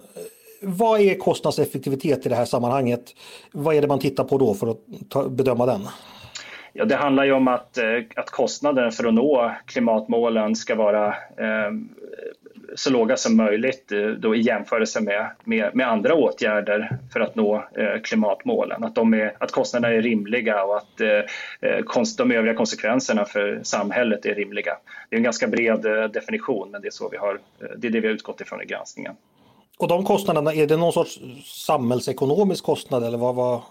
vad 0.63 1.01
är 1.01 1.15
kostnadseffektivitet 1.15 2.27
i 2.27 2.29
det 2.29 2.35
här 2.35 2.45
sammanhanget? 2.45 3.15
Vad 3.53 3.75
är 3.75 3.81
det 3.81 3.89
man 3.89 3.99
tittar 3.99 4.25
på 4.25 4.39
då 4.39 4.55
för 4.55 4.67
att 4.67 4.79
ta, 5.09 5.29
bedöma 5.29 5.67
den? 5.67 5.89
Ja, 6.73 6.85
det 6.85 6.97
handlar 6.97 7.25
ju 7.25 7.33
om 7.33 7.49
att, 7.49 7.79
eh, 7.79 7.85
att 8.17 8.31
kostnaden 8.31 8.93
för 8.93 9.05
att 9.05 9.15
nå 9.15 9.53
klimatmålen 9.67 10.57
ska 10.57 10.75
vara 10.75 11.07
eh, 11.09 11.73
så 12.75 12.91
låga 12.91 13.17
som 13.17 13.37
möjligt 13.37 13.93
eh, 13.93 14.07
då 14.07 14.35
i 14.35 14.41
jämförelse 14.41 15.01
med, 15.01 15.31
med, 15.45 15.75
med, 15.75 15.89
andra 15.89 16.15
åtgärder 16.15 16.99
för 17.13 17.21
att 17.21 17.35
nå 17.35 17.57
eh, 17.57 18.01
klimatmålen. 18.03 18.85
Att, 18.85 18.95
de 18.95 19.15
är, 19.15 19.37
att 19.41 19.53
kostnaderna 19.53 19.95
är 19.95 20.03
rimliga 20.03 20.65
och 20.65 20.77
att 20.77 21.01
eh, 21.01 21.09
eh 21.71 21.83
konst, 21.85 22.19
de 22.19 22.31
övriga 22.31 22.55
konsekvenserna 22.55 23.25
för 23.25 23.61
samhället 23.63 24.27
är 24.27 24.35
rimliga. 24.35 24.77
Det 25.11 25.17
är 25.17 25.19
en 25.19 25.25
ganska 25.25 25.47
bred 25.47 25.87
eh, 25.87 26.05
definition, 26.05 26.71
men 26.71 26.83
det 26.83 26.89
är, 26.89 26.91
så 26.91 27.09
vi 27.09 27.17
har, 27.17 27.35
eh, 27.35 27.67
det 27.77 27.87
är 27.87 27.91
det 27.91 28.01
vi 28.01 28.07
har 28.07 28.15
utgått 28.15 28.41
ifrån 28.41 28.63
i 28.63 28.65
granskningen. 28.65 29.15
Och 29.79 29.89
de 29.89 30.05
kostnaderna, 30.05 30.53
är 30.53 30.67
det 30.67 30.77
någon 30.77 30.93
sorts 30.93 31.21
samhällsekonomisk 31.45 32.65
kostnad 32.65 33.05
eller 33.05 33.19
vad, 33.19 33.35
vad, 33.35 33.63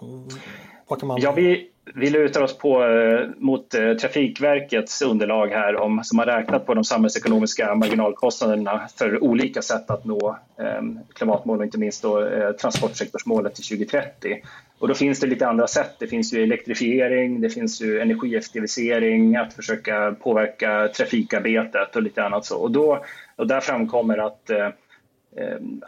vad 0.92 1.00
kan 1.00 1.06
man... 1.06 1.20
Ja, 1.20 1.32
vi, 1.32 1.68
vi 1.94 2.10
lutar 2.10 2.42
oss 2.42 2.58
på, 2.58 2.84
eh, 2.84 3.28
mot 3.36 3.74
eh, 3.74 3.94
Trafikverkets 3.94 5.02
underlag 5.02 5.46
här 5.46 5.76
om, 5.76 6.00
som 6.04 6.18
har 6.18 6.26
räknat 6.26 6.66
på 6.66 6.74
de 6.74 6.84
samhällsekonomiska 6.84 7.74
marginalkostnaderna 7.74 8.88
för 8.96 9.24
olika 9.24 9.62
sätt 9.62 9.90
att 9.90 10.04
nå 10.04 10.36
eh, 10.58 10.82
klimatmål 11.14 11.58
och 11.58 11.64
inte 11.64 11.78
minst 11.78 12.02
då, 12.02 12.24
eh, 12.24 12.52
transportsektorsmålet 12.52 13.54
till 13.54 13.64
2030. 13.64 14.42
Och 14.78 14.88
då 14.88 14.94
finns 14.94 15.20
det 15.20 15.26
lite 15.26 15.48
andra 15.48 15.66
sätt. 15.66 15.96
Det 15.98 16.06
finns 16.06 16.32
ju 16.32 16.42
elektrifiering, 16.42 17.40
det 17.40 17.50
finns 17.50 17.82
ju 17.82 18.00
energieffektivisering, 18.00 19.36
att 19.36 19.54
försöka 19.54 20.14
påverka 20.22 20.88
trafikarbetet 20.88 21.96
och 21.96 22.02
lite 22.02 22.24
annat 22.24 22.44
så. 22.44 22.58
Och, 22.58 22.70
då, 22.70 23.04
och 23.36 23.46
där 23.46 23.60
framkommer 23.60 24.18
att 24.18 24.50
eh, 24.50 24.68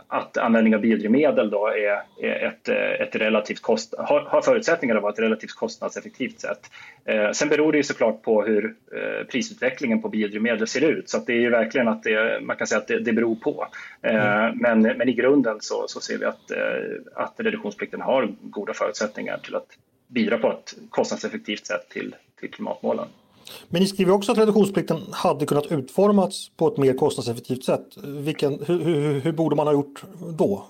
att 0.09 0.37
användning 0.37 0.75
av 0.75 0.81
biodrivmedel 0.81 1.51
då 1.51 1.69
är, 1.69 2.03
ett, 2.47 2.69
ett 2.69 3.17
relativt 3.17 3.63
kost, 3.63 3.95
har, 3.99 4.21
har 4.21 4.43
förutsättningar 4.43 4.97
att 4.97 5.03
vara 5.03 5.13
ett 5.13 5.19
relativt 5.19 5.53
kostnadseffektivt 5.53 6.41
sätt. 6.41 6.71
Eh, 7.05 7.31
sen 7.31 7.49
beror 7.49 7.73
det 7.73 7.79
ju 7.79 7.85
såklart 7.85 8.23
på 8.23 8.43
hur 8.43 8.65
eh, 8.65 9.27
prisutvecklingen 9.27 10.03
på 10.03 10.09
biodrivmedel 10.09 10.67
ser 10.67 10.81
ut 10.81 11.09
så 11.09 11.17
att 11.17 11.27
det 11.27 11.33
är 11.33 11.41
ju 11.41 11.51
verkligen 11.51 11.89
att 11.89 12.03
det, 12.03 12.41
man 12.43 12.57
kan 12.57 12.67
säga 12.67 12.79
att 12.79 12.87
det, 12.87 12.99
det 12.99 13.13
beror 13.13 13.35
på. 13.35 13.67
Eh, 14.03 14.45
mm. 14.45 14.59
men, 14.59 14.83
men 14.83 15.09
i 15.09 15.13
grunden 15.13 15.57
så, 15.61 15.85
så 15.89 16.01
ser 16.01 16.19
vi 16.19 16.25
att, 16.25 16.51
att 17.15 17.35
reduktionsplikten 17.37 18.01
har 18.01 18.29
goda 18.41 18.73
förutsättningar 18.73 19.39
till 19.39 19.55
att 19.55 19.69
bidra 20.09 20.39
på 20.39 20.53
ett 20.53 20.75
kostnadseffektivt 20.91 21.67
sätt 21.67 21.89
till, 21.89 22.17
till 22.41 22.51
klimatmålen. 22.51 23.07
Men 23.69 23.83
ni 23.83 23.89
skriver 23.89 24.13
också 24.13 24.33
att 24.33 24.39
reduktionsplikten 24.39 25.01
hade 25.11 25.47
kunnat 25.47 25.67
utformats 25.67 26.51
på 26.57 26.69
ett 26.69 26.77
mer 26.77 26.93
kostnadseffektivt 26.95 27.65
sätt. 27.65 27.87
Vilken, 28.05 28.59
hur, 28.67 28.85
hur, 28.85 29.21
hur 29.21 29.33
borde 29.33 29.57
man 29.57 29.67
ha 29.67 29.75
gjort 29.75 30.05
då? 30.39 30.65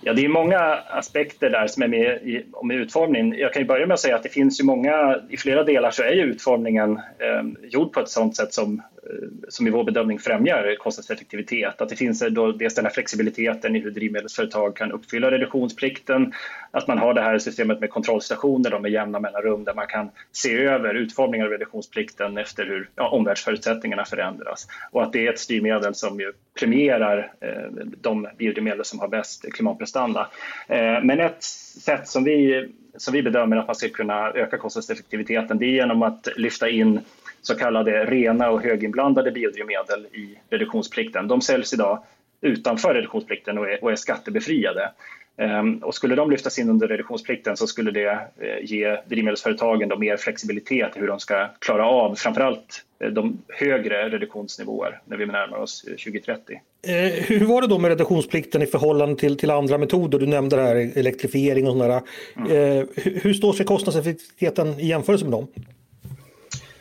Ja, 0.00 0.12
det 0.12 0.24
är 0.24 0.28
många 0.28 0.58
aspekter 0.90 1.50
där 1.50 1.66
som 1.66 1.82
är 1.82 1.88
med 1.88 2.22
i 2.22 2.44
med 2.62 2.76
utformningen. 2.76 3.38
Jag 3.38 3.52
kan 3.52 3.62
ju 3.62 3.68
börja 3.68 3.86
med 3.86 3.94
att 3.94 4.00
säga 4.00 4.16
att 4.16 4.22
det 4.22 4.28
finns 4.28 4.60
ju 4.60 4.64
många, 4.64 5.20
i 5.28 5.36
flera 5.36 5.64
delar 5.64 5.90
så 5.90 6.02
är 6.02 6.12
ju 6.12 6.22
utformningen 6.22 6.96
eh, 6.96 7.42
gjord 7.62 7.92
på 7.92 8.00
ett 8.00 8.08
sådant 8.08 8.36
sätt 8.36 8.54
som 8.54 8.82
Eh, 9.08 9.28
som 9.48 9.66
i 9.66 9.70
vår 9.70 9.84
bedömning 9.84 10.18
främjar 10.18 10.76
kostnadseffektivitet. 10.78 11.80
Att 11.80 11.88
det 11.88 11.96
finns 11.96 12.24
då 12.30 12.52
dels 12.52 12.74
den 12.74 12.84
här 12.84 12.92
flexibiliteten 12.92 13.76
i 13.76 13.80
hur 13.80 13.90
drivmedelsföretag 13.90 14.76
kan 14.76 14.92
uppfylla 14.92 15.30
reduktionsplikten, 15.30 16.32
att 16.70 16.88
man 16.88 16.98
har 16.98 17.14
det 17.14 17.20
här 17.20 17.38
systemet 17.38 17.80
med 17.80 17.90
kontrollstationer 17.90 18.78
med 18.78 18.90
jämna 18.90 19.20
mellanrum 19.20 19.64
där 19.64 19.74
man 19.74 19.86
kan 19.86 20.10
se 20.32 20.64
över 20.64 20.94
utformningen 20.94 21.46
av 21.46 21.52
reduktionsplikten 21.52 22.38
efter 22.38 22.66
hur 22.66 22.90
ja, 22.94 23.08
omvärldsförutsättningarna 23.08 24.04
förändras 24.04 24.66
och 24.90 25.02
att 25.02 25.12
det 25.12 25.26
är 25.26 25.32
ett 25.32 25.38
styrmedel 25.38 25.94
som 25.94 26.20
ju 26.20 26.32
premierar 26.58 27.32
eh, 27.40 27.84
de 28.00 28.28
biodrivmedel 28.38 28.84
som 28.84 28.98
har 28.98 29.08
bäst 29.08 29.44
klimatprestanda. 29.50 30.28
Eh, 30.66 31.02
men 31.02 31.20
ett 31.20 31.42
sätt 31.42 32.08
som 32.08 32.24
vi, 32.24 32.68
som 32.96 33.14
vi 33.14 33.22
bedömer 33.22 33.56
att 33.56 33.66
man 33.66 33.76
ska 33.76 33.88
kunna 33.88 34.30
öka 34.30 34.58
kostnadseffektiviteten 34.58 35.58
det 35.58 35.64
är 35.64 35.70
genom 35.70 36.02
att 36.02 36.28
lyfta 36.36 36.68
in 36.68 37.00
så 37.42 37.54
kallade 37.54 38.04
rena 38.04 38.50
och 38.50 38.62
höginblandade 38.62 39.30
biodrivmedel 39.30 40.06
i 40.12 40.38
reduktionsplikten. 40.50 41.28
De 41.28 41.40
säljs 41.40 41.74
idag 41.74 42.02
utanför 42.40 42.94
reduktionsplikten 42.94 43.58
och 43.58 43.70
är, 43.70 43.84
och 43.84 43.92
är 43.92 43.96
skattebefriade. 43.96 44.92
Ehm, 45.38 45.78
och 45.78 45.94
skulle 45.94 46.14
de 46.14 46.30
lyftas 46.30 46.58
in 46.58 46.70
under 46.70 46.88
reduktionsplikten 46.88 47.56
så 47.56 47.66
skulle 47.66 47.90
det 47.90 48.10
eh, 48.10 48.64
ge 48.64 48.96
drivmedelsföretagen 49.06 49.98
mer 49.98 50.16
flexibilitet 50.16 50.96
i 50.96 51.00
hur 51.00 51.06
de 51.06 51.20
ska 51.20 51.48
klara 51.58 51.86
av 51.86 52.14
framförallt 52.14 52.84
eh, 53.00 53.10
de 53.10 53.38
högre 53.48 54.08
reduktionsnivåer 54.08 55.00
när 55.04 55.16
vi 55.16 55.26
närmar 55.26 55.58
oss 55.58 55.82
2030. 55.82 56.60
Eh, 56.86 56.94
hur 57.24 57.46
var 57.46 57.62
det 57.62 57.68
då 57.68 57.78
med 57.78 57.88
reduktionsplikten 57.88 58.62
i 58.62 58.66
förhållande 58.66 59.16
till, 59.16 59.36
till 59.38 59.50
andra 59.50 59.78
metoder? 59.78 60.18
Du 60.18 60.26
nämnde 60.26 60.56
det 60.56 60.62
här 60.62 60.76
elektrifiering 60.96 61.68
och 61.68 61.72
sådär. 61.72 62.02
Mm. 62.36 62.86
hur 62.94 63.34
står 63.34 63.52
sig 63.52 63.66
kostnadseffektiviteten 63.66 64.80
i 64.80 64.86
jämförelse 64.86 65.24
med 65.24 65.32
dem? 65.32 65.46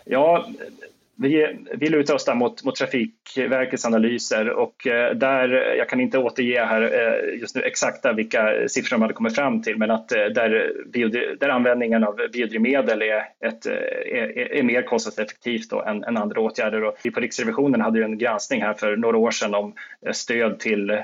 Ja, 0.05 0.47
vi, 1.17 1.57
vi 1.77 1.89
lutar 1.89 2.13
oss 2.13 2.25
där 2.25 2.35
mot, 2.35 2.63
mot 2.63 2.75
Trafikverkets 2.75 3.85
analyser 3.85 4.49
och 4.49 4.87
eh, 4.87 5.15
där, 5.15 5.49
jag 5.77 5.89
kan 5.89 5.99
inte 5.99 6.17
återge 6.17 6.65
här 6.65 6.81
eh, 6.81 7.39
just 7.39 7.55
nu 7.55 7.61
exakta 7.61 8.13
vilka 8.13 8.67
siffror 8.67 8.97
de 8.97 9.01
hade 9.01 9.13
kommit 9.13 9.35
fram 9.35 9.61
till, 9.61 9.77
men 9.77 9.91
att 9.91 10.11
eh, 10.11 10.25
där, 10.25 10.73
där 11.39 11.49
användningen 11.49 12.03
av 12.03 12.19
biodrivmedel 12.33 13.01
är, 13.01 13.23
ett, 13.45 13.65
är, 13.65 14.53
är 14.53 14.63
mer 14.63 14.81
kostnadseffektivt 14.81 15.69
då 15.69 15.81
än, 15.81 16.03
än, 16.03 16.17
andra 16.17 16.41
åtgärder. 16.41 16.83
Och 16.83 16.95
vi 17.03 17.11
på 17.11 17.19
Riksrevisionen 17.19 17.81
hade 17.81 17.99
ju 17.99 18.05
en 18.05 18.17
granskning 18.17 18.61
här 18.61 18.73
för 18.73 18.95
några 18.95 19.17
år 19.17 19.31
sedan 19.31 19.55
om 19.55 19.73
stöd 20.11 20.59
till 20.59 20.97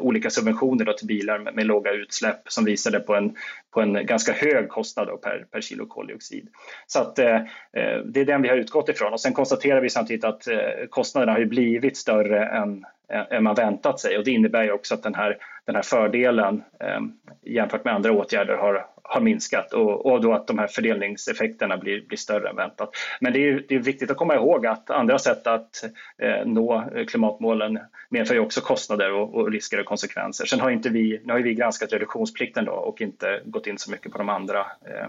olika 0.00 0.30
subventioner 0.30 0.84
då 0.84 0.92
till 0.92 1.06
bilar 1.06 1.38
med, 1.38 1.54
med, 1.54 1.66
låga 1.66 1.92
utsläpp 1.92 2.40
som 2.48 2.64
visade 2.64 3.00
på 3.00 3.14
en, 3.14 3.34
på 3.76 3.82
en 3.82 4.06
ganska 4.06 4.32
hög 4.32 4.68
kostnad 4.68 5.20
per, 5.22 5.46
per 5.52 5.60
kilo 5.60 5.86
koldioxid. 5.86 6.48
Så 6.86 7.00
att, 7.00 7.18
eh, 7.18 7.36
eh, 7.72 7.98
det 8.04 8.20
är 8.20 8.24
den 8.24 8.42
vi 8.42 8.48
har 8.48 8.56
utgått 8.56 8.88
ifrån 8.88 9.12
och 9.12 9.20
sen 9.20 9.32
konstaterar 9.32 9.80
vi 9.80 9.90
samtidigt 9.90 10.24
att 10.24 10.46
eh, 10.46 10.58
kostnaderna 10.90 11.32
har 11.32 11.44
blivit 11.44 11.96
större 11.96 12.46
än, 12.46 12.84
än 13.08 13.44
man 13.44 13.54
väntat 13.54 14.00
sig 14.00 14.18
och 14.18 14.24
det 14.24 14.30
innebär 14.30 14.64
ju 14.64 14.72
också 14.72 14.94
att 14.94 15.02
den 15.02 15.14
här, 15.14 15.38
den 15.64 15.74
här 15.74 15.82
fördelen 15.82 16.62
eh, 16.80 17.00
jämfört 17.42 17.84
med 17.84 17.94
andra 17.94 18.12
åtgärder 18.12 18.56
har, 18.56 18.86
har 19.02 19.20
minskat 19.20 19.72
och, 19.72 20.06
och 20.06 20.20
då 20.20 20.32
att 20.32 20.46
de 20.46 20.58
här 20.58 20.66
fördelningseffekterna 20.66 21.76
blir, 21.76 22.06
blir 22.06 22.18
större 22.18 22.48
än 22.48 22.56
väntat. 22.56 22.90
Men 23.20 23.32
det 23.32 23.48
är, 23.48 23.64
det 23.68 23.74
är 23.74 23.78
viktigt 23.78 24.10
att 24.10 24.16
komma 24.16 24.34
ihåg 24.34 24.66
att 24.66 24.90
andra 24.90 25.18
sätt 25.18 25.46
att 25.46 25.84
eh, 26.18 26.46
nå 26.46 26.84
eh, 26.94 27.06
klimatmålen 27.06 27.78
medför 28.08 28.34
ju 28.34 28.40
också 28.40 28.60
kostnader 28.60 29.12
och, 29.12 29.34
och, 29.34 29.52
risker 29.52 29.80
och 29.80 29.86
konsekvenser. 29.86 30.46
Sen 30.46 30.60
har 30.60 30.70
inte 30.70 30.88
vi, 30.88 31.20
nu 31.24 31.32
har 31.32 31.40
vi 31.40 31.54
granskat 31.54 31.92
reduktionsplikten 31.92 32.64
då 32.64 32.72
och 32.72 33.00
inte 33.00 33.42
gått 33.44 33.66
in 33.66 33.78
så 33.78 33.90
mycket 33.90 34.12
på 34.12 34.18
de 34.18 34.28
andra, 34.28 34.60
eh, 34.60 35.08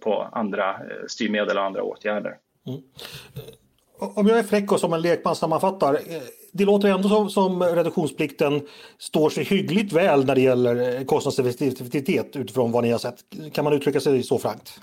på 0.00 0.28
andra 0.32 0.76
styrmedel 1.08 1.58
och 1.58 1.64
andra 1.64 1.82
åtgärder. 1.82 2.36
Mm 2.66 2.82
om 3.98 4.26
jag 4.26 4.38
är 4.38 4.42
fräck 4.42 4.72
och 4.72 4.80
som 4.80 4.92
en 4.92 5.02
lekman 5.02 5.36
sammanfattar, 5.36 5.98
det 6.56 6.64
låter 6.64 6.88
ändå 6.88 7.08
som, 7.08 7.30
som 7.30 7.62
reduktionsplikten 7.62 8.60
står 8.98 9.30
sig 9.30 9.44
hyggligt 9.44 9.92
väl 9.92 10.24
när 10.24 10.34
det 10.34 10.40
gäller 10.40 10.98
eh, 10.98 11.04
kostnadseffektivitet 11.04 12.36
utifrån 12.36 12.72
vad 12.72 12.84
ni 12.84 12.90
har 12.90 12.98
sett. 12.98 13.16
Kan 13.52 13.64
man 13.64 13.72
uttrycka 13.72 14.00
sig 14.00 14.22
så 14.22 14.38
frankt? 14.38 14.80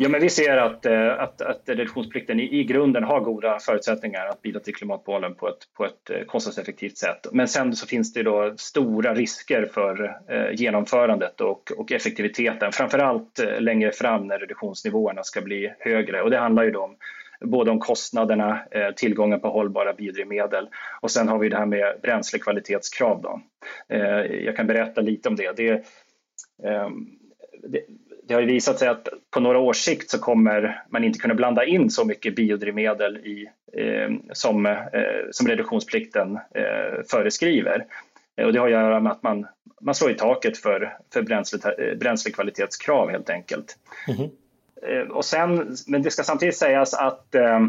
Ja, 0.00 0.08
men 0.08 0.20
vi 0.20 0.30
ser 0.30 0.56
att, 0.56 0.86
eh, 0.86 1.20
att, 1.20 1.40
att 1.40 1.62
reduktionsplikten 1.66 2.40
i, 2.40 2.60
i 2.60 2.64
grunden 2.64 3.04
har 3.04 3.20
goda 3.20 3.58
förutsättningar 3.58 4.26
att 4.26 4.42
bidra 4.42 4.60
till 4.60 4.74
klimatmålen 4.74 5.34
på 5.34 5.48
ett, 5.48 5.74
på 5.76 5.84
ett 5.84 6.10
eh, 6.10 6.20
kostnadseffektivt 6.26 6.98
sätt. 6.98 7.26
Men 7.32 7.48
sen 7.48 7.76
så 7.76 7.86
finns 7.86 8.12
det 8.12 8.22
då 8.22 8.54
stora 8.56 9.14
risker 9.14 9.70
för 9.74 10.16
eh, 10.28 10.54
genomförandet 10.54 11.40
och, 11.40 11.72
och 11.76 11.92
effektiviteten, 11.92 12.72
framförallt 12.72 13.40
allt 13.40 13.62
längre 13.62 13.92
fram 13.92 14.26
när 14.26 14.38
reduktionsnivåerna 14.38 15.22
ska 15.22 15.40
bli 15.40 15.72
högre. 15.78 16.22
Och 16.22 16.30
det 16.30 16.38
handlar 16.38 16.64
ju 16.64 16.70
då 16.70 16.82
om 16.82 16.96
både 17.40 17.70
om 17.70 17.80
kostnaderna, 17.80 18.60
eh, 18.70 18.90
tillgången 18.90 19.40
på 19.40 19.48
hållbara 19.48 19.92
biodrivmedel 19.92 20.68
och 21.00 21.10
sen 21.10 21.28
har 21.28 21.38
vi 21.38 21.48
det 21.48 21.56
här 21.56 21.66
med 21.66 21.94
bränslekvalitetskrav. 22.02 23.22
Då. 23.22 23.40
Eh, 23.88 24.20
jag 24.44 24.56
kan 24.56 24.66
berätta 24.66 25.00
lite 25.00 25.28
om 25.28 25.36
det. 25.36 25.56
Det, 25.56 25.84
ehm, 26.64 27.06
det, 27.62 27.80
det 28.28 28.34
har 28.34 28.42
visat 28.42 28.78
sig 28.78 28.88
att 28.88 29.08
på 29.30 29.40
några 29.40 29.58
års 29.58 29.76
sikt 29.76 30.10
så 30.10 30.18
kommer 30.18 30.82
man 30.88 31.04
inte 31.04 31.18
kunna 31.18 31.34
blanda 31.34 31.64
in 31.64 31.90
så 31.90 32.04
mycket 32.04 32.36
biodrivmedel 32.36 33.16
i, 33.16 33.48
ehm, 33.76 34.22
som, 34.32 34.66
eh, 34.66 34.72
som 35.30 35.48
reduktionsplikten 35.48 36.36
eh, 36.36 37.02
föreskriver. 37.10 37.86
Och 38.44 38.52
det 38.52 38.58
har 38.58 38.66
att 38.66 38.72
göra 38.72 39.00
med 39.00 39.12
att 39.12 39.22
man, 39.22 39.46
man 39.80 39.94
slår 39.94 40.10
i 40.10 40.14
taket 40.14 40.58
för, 40.58 40.96
för 41.12 41.22
bränsle, 41.22 41.58
bränslekvalitetskrav 41.96 43.10
helt 43.10 43.30
enkelt. 43.30 43.76
Mm 44.08 44.20
-hmm. 44.20 44.30
Eh, 44.82 45.10
och 45.10 45.24
sen, 45.24 45.76
men 45.86 46.02
det 46.02 46.10
ska 46.10 46.22
samtidigt 46.22 46.56
sägas 46.56 46.94
att, 46.94 47.34
eh, 47.34 47.60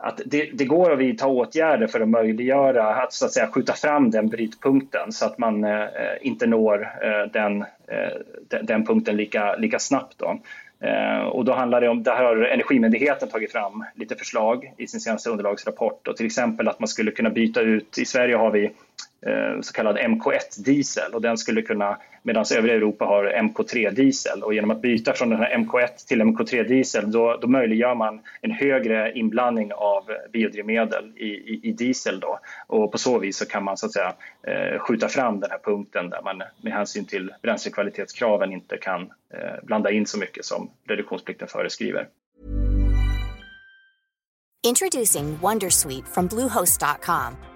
att 0.00 0.20
det, 0.26 0.50
det, 0.52 0.64
går 0.64 0.92
att 0.92 0.98
vidta 0.98 1.26
åtgärder 1.26 1.86
för 1.86 2.00
att 2.00 2.08
möjliggöra 2.08 2.94
att, 2.94 3.12
så 3.12 3.26
att 3.26 3.32
säga, 3.32 3.48
skjuta 3.48 3.72
fram 3.72 4.10
den 4.10 4.28
brytpunkten 4.28 5.12
så 5.12 5.26
att 5.26 5.38
man 5.38 5.64
eh, 5.64 5.86
inte 6.20 6.46
når 6.46 6.82
eh, 7.02 7.32
den, 7.32 7.62
eh, 7.62 8.62
den 8.62 8.86
punkten 8.86 9.16
lika, 9.16 9.56
lika 9.56 9.78
snabbt. 9.78 10.18
Då. 10.18 10.40
Och 11.32 11.44
då 11.44 11.52
handlar 11.52 11.80
det 11.80 11.88
om, 11.88 12.02
där 12.02 12.24
har 12.24 12.36
Energimyndigheten 12.36 13.28
tagit 13.28 13.52
fram 13.52 13.84
lite 13.94 14.14
förslag 14.14 14.72
i 14.76 14.86
sin 14.86 15.00
senaste 15.00 15.30
underlagsrapport. 15.30 16.08
Och 16.08 16.16
till 16.16 16.26
exempel 16.26 16.68
att 16.68 16.80
man 16.80 16.88
skulle 16.88 17.10
kunna 17.10 17.30
byta 17.30 17.60
ut, 17.60 17.98
i 17.98 18.04
Sverige 18.04 18.36
har 18.36 18.50
vi 18.50 18.70
Eh, 19.26 19.60
så 19.60 19.72
kallad 19.72 19.98
MK1-diesel 19.98 21.14
och 21.14 21.22
den 21.22 21.38
skulle 21.38 21.62
kunna 21.62 21.98
medan 22.26 22.44
övriga 22.56 22.76
Europa 22.76 23.04
har 23.04 23.24
MK3-diesel. 23.24 24.42
Och 24.42 24.54
genom 24.54 24.70
att 24.70 24.82
byta 24.82 25.12
från 25.12 25.30
den 25.30 25.38
här 25.38 25.56
MK1 25.56 26.08
till 26.08 26.22
MK3-diesel 26.22 27.12
då, 27.12 27.38
då 27.40 27.48
möjliggör 27.48 27.94
man 27.94 28.20
en 28.40 28.50
högre 28.50 29.12
inblandning 29.12 29.72
av 29.72 30.04
biodrivmedel 30.32 31.12
i, 31.16 31.26
i, 31.26 31.60
i, 31.62 31.72
diesel. 31.72 32.20
Då. 32.20 32.38
Och 32.66 32.92
på 32.92 32.98
så 32.98 33.18
vis 33.18 33.36
så 33.36 33.46
kan 33.46 33.64
man 33.64 33.76
så 33.76 33.86
att 33.86 33.92
säga, 33.92 34.14
eh, 34.46 34.78
skjuta 34.78 35.08
fram 35.08 35.40
den 35.40 35.50
här 35.50 35.58
punkten 35.58 36.10
där 36.10 36.22
man 36.22 36.42
med 36.62 36.72
hänsyn 36.72 37.04
till 37.04 37.32
bränslekvalitetskraven 37.42 38.52
inte 38.52 38.76
kan 38.76 39.02
eh, 39.02 39.64
blanda 39.64 39.90
in 39.90 40.06
så 40.06 40.18
mycket 40.18 40.44
som 40.44 40.70
reduktionsplikten 40.88 41.48
föreskriver. 41.48 42.08
Introducing 44.66 45.38
Wondersweet 45.42 46.08
from 46.08 46.26
Bluehost.com. 46.26 47.55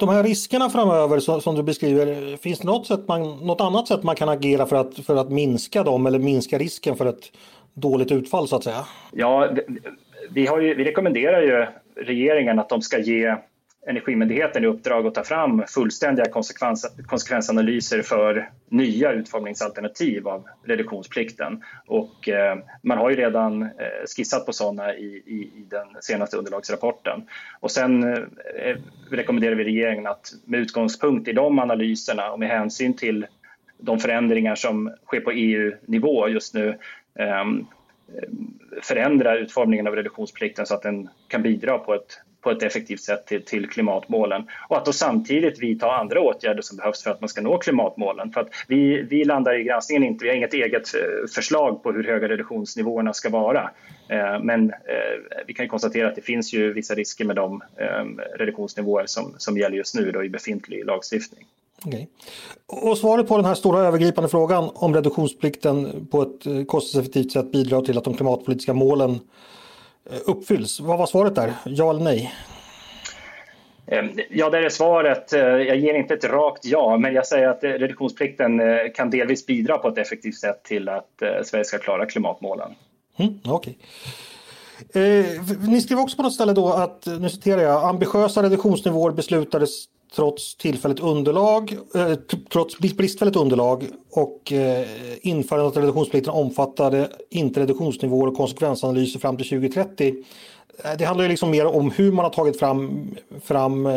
De 0.00 0.08
här 0.08 0.22
riskerna 0.22 0.70
framöver 0.70 1.18
som, 1.18 1.40
som, 1.40 1.54
du 1.54 1.62
beskriver, 1.62 2.36
finns 2.36 2.58
det 2.58 2.66
något, 2.66 2.86
sätt 2.86 3.08
man, 3.08 3.22
något 3.22 3.60
annat 3.60 3.88
sätt 3.88 4.02
man 4.02 4.16
kan 4.16 4.28
agera 4.28 4.66
för 4.66 4.76
att, 4.76 4.98
för 5.06 5.16
att 5.16 5.30
minska 5.30 5.82
dem 5.82 6.06
eller 6.06 6.18
minska 6.18 6.58
risken 6.58 6.96
för 6.96 7.06
ett 7.06 7.32
dåligt 7.74 8.12
utfall 8.12 8.48
så 8.48 8.56
att 8.56 8.64
säga? 8.64 8.84
Ja, 9.12 9.48
vi, 10.30 10.46
har 10.46 10.60
ju, 10.60 10.74
vi 10.74 10.84
rekommenderar 10.84 11.42
ju 11.42 11.66
regeringen 12.04 12.58
att 12.58 12.68
de 12.68 12.82
ska 12.82 12.98
ge 12.98 13.36
Energimyndigheten 13.86 14.64
i 14.64 14.66
uppdrag 14.66 15.06
att 15.06 15.14
ta 15.14 15.24
fram 15.24 15.64
fullständiga 15.68 16.30
konsekvens, 16.30 16.96
konsekvensanalyser 17.06 18.02
för 18.02 18.50
nya 18.68 19.12
utformningsalternativ 19.12 20.28
av 20.28 20.48
reduktionsplikten. 20.64 21.62
Och 21.86 22.28
eh, 22.28 22.58
man 22.82 22.98
har 22.98 23.10
ju 23.10 23.16
redan 23.16 23.62
eh, 23.62 23.68
skissat 24.16 24.46
på 24.46 24.52
sådana 24.52 24.94
i, 24.94 25.22
i, 25.26 25.34
i, 25.34 25.66
den 25.70 25.86
senaste 26.00 26.36
underlagsrapporten. 26.36 27.22
Och 27.60 27.70
sen 27.70 28.02
eh, 28.02 28.18
eh 28.54 28.76
rekommenderar 29.10 29.54
vi 29.54 29.64
regeringen 29.64 30.06
att 30.06 30.32
med 30.44 30.60
utgångspunkt 30.60 31.28
i 31.28 31.32
de 31.32 31.58
analyserna 31.58 32.30
och 32.30 32.38
med 32.38 32.48
hänsyn 32.48 32.96
till 32.96 33.26
de 33.78 33.98
förändringar 33.98 34.54
som 34.54 34.94
sker 35.06 35.20
på 35.20 35.30
EU-nivå 35.30 36.28
just 36.28 36.54
nu 36.54 36.78
eh, 37.18 37.44
förändra 38.82 39.38
utformningen 39.38 39.86
av 39.86 39.96
reduktionsplikten 39.96 40.66
så 40.66 40.74
att 40.74 40.82
den 40.82 41.08
kan 41.28 41.42
bidra 41.42 41.78
på 41.78 41.94
ett 41.94 42.20
på 42.40 42.50
ett 42.50 42.62
effektivt 42.62 43.00
sätt 43.00 43.26
till, 43.26 43.44
till, 43.44 43.68
klimatmålen 43.68 44.46
och 44.68 44.76
att 44.76 44.84
då 44.84 44.92
samtidigt 44.92 45.62
vidta 45.62 45.92
andra 45.92 46.20
åtgärder 46.20 46.62
som 46.62 46.76
behövs 46.76 47.02
för 47.02 47.10
att 47.10 47.20
man 47.20 47.28
ska 47.28 47.40
nå 47.40 47.58
klimatmålen. 47.58 48.32
För 48.32 48.40
att 48.40 48.48
vi, 48.68 49.02
vi 49.02 49.24
landar 49.24 49.60
i 49.60 49.64
granskningen 49.64 50.04
inte, 50.04 50.24
vi 50.24 50.28
har 50.28 50.36
inget 50.36 50.54
eget 50.54 50.94
eh, 50.94 51.28
förslag 51.34 51.82
på 51.82 51.92
hur 51.92 52.04
höga 52.04 52.28
reduktionsnivåerna 52.28 53.12
ska 53.12 53.28
vara. 53.28 53.70
Eh, 54.08 54.42
men 54.42 54.70
eh, 54.70 55.40
vi 55.46 55.54
kan 55.54 55.68
konstatera 55.68 56.08
att 56.08 56.14
det 56.14 56.22
finns 56.22 56.52
ju 56.52 56.72
vissa 56.72 56.94
risker 56.94 57.24
med 57.24 57.36
de 57.36 57.62
eh, 57.76 58.04
reduktionsnivåer 58.38 59.06
som, 59.06 59.34
som 59.38 59.58
gäller 59.58 59.76
just 59.76 59.94
nu 59.94 60.12
då 60.12 60.24
i 60.24 60.28
befintlig 60.28 60.84
lagstiftning. 60.84 61.46
Okay. 61.86 62.06
Och 62.66 62.98
svaret 62.98 63.28
på 63.28 63.36
den 63.36 63.46
här 63.46 63.54
stora 63.54 63.78
övergripande 63.78 64.28
frågan 64.28 64.70
om 64.74 64.94
reduktionsplikten 64.94 66.06
på 66.10 66.22
ett 66.22 66.46
eh, 66.46 66.64
kostnadseffektivt 66.64 67.32
sätt 67.32 67.52
bidrar 67.52 67.80
till 67.82 67.98
att 67.98 68.04
de 68.04 68.14
klimatpolitiska 68.14 68.72
målen 68.72 69.18
uppfylls. 70.26 70.80
Vad 70.80 70.98
var 70.98 71.06
svaret 71.06 71.34
där? 71.34 71.52
Ja 71.64 71.90
eller 71.90 72.04
nej? 72.04 72.34
Ehm, 73.86 74.08
ja, 74.30 74.50
där 74.50 74.62
är 74.62 74.68
svaret. 74.68 75.32
Eh, 75.32 75.40
jag 75.40 75.76
ger 75.76 75.94
inte 75.94 76.14
ett 76.14 76.24
rakt 76.24 76.64
ja, 76.64 76.96
men 76.96 77.14
jag 77.14 77.26
säger 77.26 77.48
att 77.48 77.64
reduktionsplikten 77.64 78.60
kan 78.94 79.10
delvis 79.10 79.46
bidra 79.46 79.78
på 79.78 79.88
ett 79.88 79.98
effektivt 79.98 80.38
sätt 80.38 80.62
till 80.62 80.88
att 80.88 81.22
Sverige 81.44 81.64
ska 81.64 81.78
klara 81.78 82.06
klimatmålen. 82.06 82.74
Mm, 83.16 83.38
okay. 83.44 83.74
Eh, 84.94 85.26
ni 85.68 85.80
skriver 85.80 86.02
också 86.02 86.16
på 86.16 86.22
något 86.22 86.34
ställe 86.34 86.52
då 86.52 86.72
att, 86.72 87.06
nu 87.20 87.30
citerar 87.30 87.62
jag, 87.62 87.84
ambitiösa 87.84 88.42
reduktionsnivåer 88.42 89.10
beslutades 89.10 89.84
trots 90.16 90.56
tillfälligt 90.56 91.00
underlag, 91.00 91.76
eh, 91.94 92.14
trots 92.52 92.78
bristfälligt 92.78 93.36
underlag 93.36 93.84
och 94.10 94.52
eh, 94.52 94.86
införandet 95.20 95.76
av 95.76 95.82
reduktionsplikten 95.82 96.34
omfattade 96.34 97.08
inte 97.30 97.60
reduktionsnivåer 97.60 98.26
och 98.26 98.36
konsekvensanalyser 98.36 99.20
fram 99.20 99.36
till 99.36 99.48
2030. 99.48 100.14
Eh, 100.84 100.90
det 100.98 101.04
handlar 101.04 101.24
ju 101.24 101.28
liksom 101.28 101.50
mer 101.50 101.66
om 101.66 101.90
hur 101.90 102.12
man 102.12 102.24
har 102.24 102.32
tagit 102.32 102.58
fram, 102.58 103.10
fram 103.44 103.86
eh, 103.86 103.92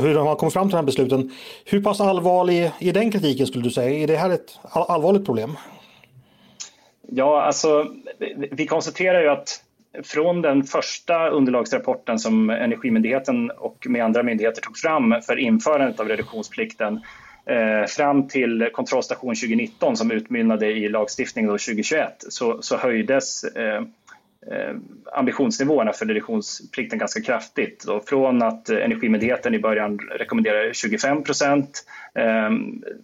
hur 0.00 0.14
man 0.14 0.26
har 0.26 0.36
kommit 0.36 0.52
fram 0.52 0.68
till 0.68 0.72
de 0.72 0.76
här 0.76 0.82
besluten. 0.82 1.30
Hur 1.64 1.82
pass 1.82 2.00
allvarlig 2.00 2.72
är 2.78 2.92
den 2.92 3.10
kritiken 3.10 3.46
skulle 3.46 3.64
du 3.64 3.70
säga? 3.70 3.90
Är 3.90 4.06
det 4.06 4.16
här 4.16 4.30
ett 4.30 4.58
allvarligt 4.72 5.24
problem? 5.24 5.56
Ja, 7.10 7.42
alltså 7.42 7.86
vi 8.50 8.66
konstaterar 8.66 9.22
ju 9.22 9.28
att 9.28 9.62
från 10.04 10.42
den 10.42 10.64
första 10.64 11.28
underlagsrapporten 11.28 12.18
som 12.18 12.50
Energimyndigheten 12.50 13.50
och 13.50 13.86
med 13.88 14.04
andra 14.04 14.22
myndigheter 14.22 14.62
tog 14.62 14.78
fram 14.78 15.14
för 15.26 15.36
införandet 15.36 16.00
av 16.00 16.08
reduktionsplikten 16.08 17.00
eh, 17.46 17.86
fram 17.88 18.28
till 18.28 18.68
kontrollstation 18.72 19.34
2019 19.34 19.96
som 19.96 20.10
utmynnade 20.10 20.66
i 20.66 20.88
lagstiftning 20.88 21.46
2021 21.46 22.24
så, 22.28 22.62
så 22.62 22.76
höjdes 22.76 23.44
Eh, 23.44 23.82
Eh, 24.46 24.76
ambitionsnivåerna 25.12 25.92
för 25.92 26.06
reduktionsplikten 26.06 26.98
ganska 26.98 27.20
kraftigt. 27.20 27.84
Och 27.84 28.08
från 28.08 28.42
att 28.42 28.68
Energimyndigheten 28.68 29.54
i 29.54 29.58
början 29.58 29.98
rekommenderade 29.98 30.74
25 30.74 31.22
procent 31.22 31.84
eh, 32.14 32.50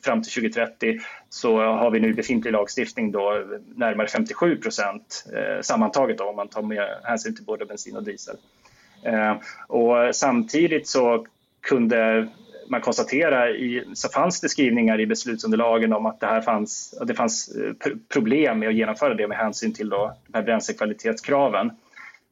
fram 0.02 0.22
till 0.22 0.32
2030 0.32 1.00
så 1.28 1.56
har 1.58 1.90
vi 1.90 2.00
nu 2.00 2.08
i 2.08 2.14
befintlig 2.14 2.52
lagstiftning 2.52 3.12
då 3.12 3.44
närmare 3.76 4.08
57 4.08 4.56
procent 4.56 5.24
eh, 5.36 5.60
sammantaget 5.62 6.18
då, 6.18 6.24
om 6.24 6.36
man 6.36 6.48
tar 6.48 6.62
med 6.62 6.88
hänsyn 7.02 7.36
till 7.36 7.44
både 7.44 7.66
bensin 7.66 7.96
och 7.96 8.04
diesel. 8.04 8.36
Och 9.68 9.96
samtidigt 10.12 10.88
så 10.88 11.26
kunde 11.60 12.28
man 12.68 12.80
konstatera 12.80 13.50
i, 13.50 13.84
så 13.94 14.08
fanns 14.08 14.40
det 14.40 14.48
skrivningar 14.48 15.00
i 15.00 15.06
beslutsunderlagen 15.06 15.92
om 15.92 16.06
att 16.06 16.20
det 16.20 16.26
här 16.26 16.40
fanns, 16.40 16.94
att 17.00 17.08
det 17.08 17.14
fanns 17.14 17.56
eh, 17.56 17.92
problem 18.12 18.58
med 18.58 18.68
att 18.68 18.74
genomföra 18.74 19.14
det 19.14 19.28
med 19.28 19.38
hänsyn 19.38 19.74
till 19.74 19.88
då 19.88 20.14
de 20.26 20.38
här 20.38 20.44
bränslekvalitetskraven. 20.44 21.70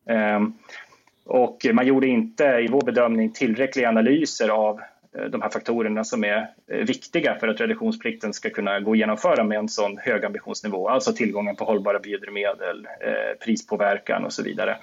Ehm, 0.07 0.53
och 1.25 1.66
man 1.73 1.87
gjorde 1.87 2.07
inte 2.07 2.45
i 2.45 2.68
vår 2.68 2.83
bedömning 2.83 3.33
tillräckliga 3.33 3.88
analyser 3.88 4.49
av 4.49 4.81
eh, 5.18 5.25
de 5.25 5.42
här 5.42 5.51
faktorerna 5.51 6.05
som 6.05 6.25
är 6.25 6.51
eh, 6.71 6.79
viktiga 6.87 7.35
för 7.40 7.49
att 7.49 7.61
reduktionsplikten 7.61 8.33
ska 8.33 8.51
kunna 8.51 8.81
gå 8.81 8.92
att 8.92 8.99
genomföra 8.99 9.45
med 9.45 9.59
en 9.59 9.68
sån 9.68 9.99
hög 9.99 10.25
ambitionsnivå, 10.25 10.88
alltså 10.88 11.12
tillgången 11.12 11.57
på 11.57 11.64
hållbara 11.64 11.99
biodrivmedel, 11.99 12.87
prispåverkan 13.45 14.25
och 14.25 14.33
så 14.33 14.42
vidare. 14.42 14.77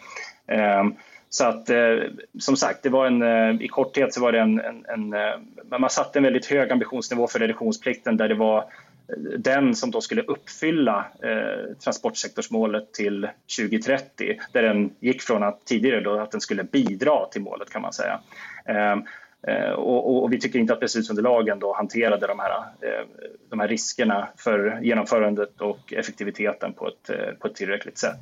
Ehm, 0.47 0.95
så 1.29 1.45
att 1.45 1.69
eh, 1.69 1.97
som 2.39 2.57
sagt, 2.57 2.83
det 2.83 2.89
var 2.89 3.05
en, 3.05 3.21
eh, 3.21 3.61
i 3.61 3.67
korthet 3.67 4.13
så 4.13 4.21
var 4.21 4.31
det 4.31 4.39
en, 4.39 4.59
en, 4.59 4.85
en, 4.87 5.13
eh, 5.13 5.79
man 5.79 5.89
satte 5.89 6.19
en 6.19 6.23
väldigt 6.23 6.45
hög 6.45 6.71
ambitionsnivå 6.71 7.27
för 7.27 7.39
reduktionsplikten 7.39 8.17
där 8.17 8.27
det 8.29 8.35
var 8.35 8.57
eh, 8.57 9.39
den 9.39 9.75
som 9.75 9.91
då 9.91 10.01
skulle 10.01 10.21
uppfylla 10.21 11.05
eh, 11.23 11.75
transportsektorsmålet 11.83 12.93
till 12.93 13.27
2030, 13.59 14.37
där 14.51 14.61
den 14.61 14.91
gick 14.99 15.21
från 15.21 15.43
att 15.43 15.65
tidigare 15.65 16.01
då 16.01 16.19
att 16.19 16.31
den 16.31 16.41
skulle 16.41 16.63
bidra 16.63 17.25
till 17.25 17.41
målet 17.41 17.69
kan 17.69 17.81
man 17.81 17.93
säga. 17.93 18.19
Ehm, 18.65 19.03
eh, 19.47 19.71
och, 19.71 20.23
och, 20.23 20.33
vi 20.33 20.39
tycker 20.39 20.59
inte 20.59 20.73
att 20.73 20.79
beslutsunderlagen 20.79 21.59
då 21.59 21.73
hanterade 21.73 22.27
de 22.27 22.39
här, 22.39 22.51
eh, 22.81 23.05
de 23.49 23.59
här 23.59 23.67
riskerna 23.67 24.29
för 24.37 24.79
genomförandet 24.81 25.61
och 25.61 25.93
effektiviteten 25.93 26.73
på 26.73 26.87
ett, 26.87 27.39
på 27.39 27.47
ett 27.47 27.55
tillräckligt 27.55 27.97
sätt. 27.97 28.19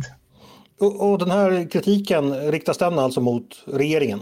Och, 0.79 1.11
och 1.11 1.19
den 1.19 1.31
här 1.31 1.69
kritiken, 1.69 2.51
riktas 2.51 2.77
den 2.77 2.99
alltså 2.99 3.21
mot 3.21 3.63
regeringen? 3.65 4.19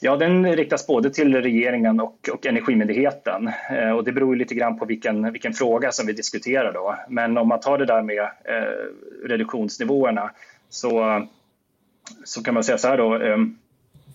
Ja, 0.00 0.16
den 0.16 0.56
riktas 0.56 0.86
både 0.86 1.10
till 1.10 1.34
regeringen 1.34 2.00
och, 2.00 2.28
och 2.32 2.46
Energimyndigheten. 2.46 3.50
Eh, 3.70 3.90
och 3.90 4.04
det 4.04 4.12
beror 4.12 4.36
lite 4.36 4.54
grann 4.54 4.78
på 4.78 4.84
vilken, 4.84 5.32
vilken 5.32 5.52
fråga 5.52 5.92
som 5.92 6.06
vi 6.06 6.12
diskuterar. 6.12 6.72
Då. 6.72 6.96
Men 7.08 7.38
om 7.38 7.48
man 7.48 7.60
tar 7.60 7.78
det 7.78 7.86
där 7.86 8.02
med 8.02 8.18
eh, 8.20 9.28
reduktionsnivåerna 9.28 10.30
så, 10.68 11.22
så 12.24 12.42
kan 12.42 12.54
man 12.54 12.64
säga 12.64 12.78
så 12.78 12.88
här 12.88 12.98
då. 12.98 13.14
Eh, 13.16 13.38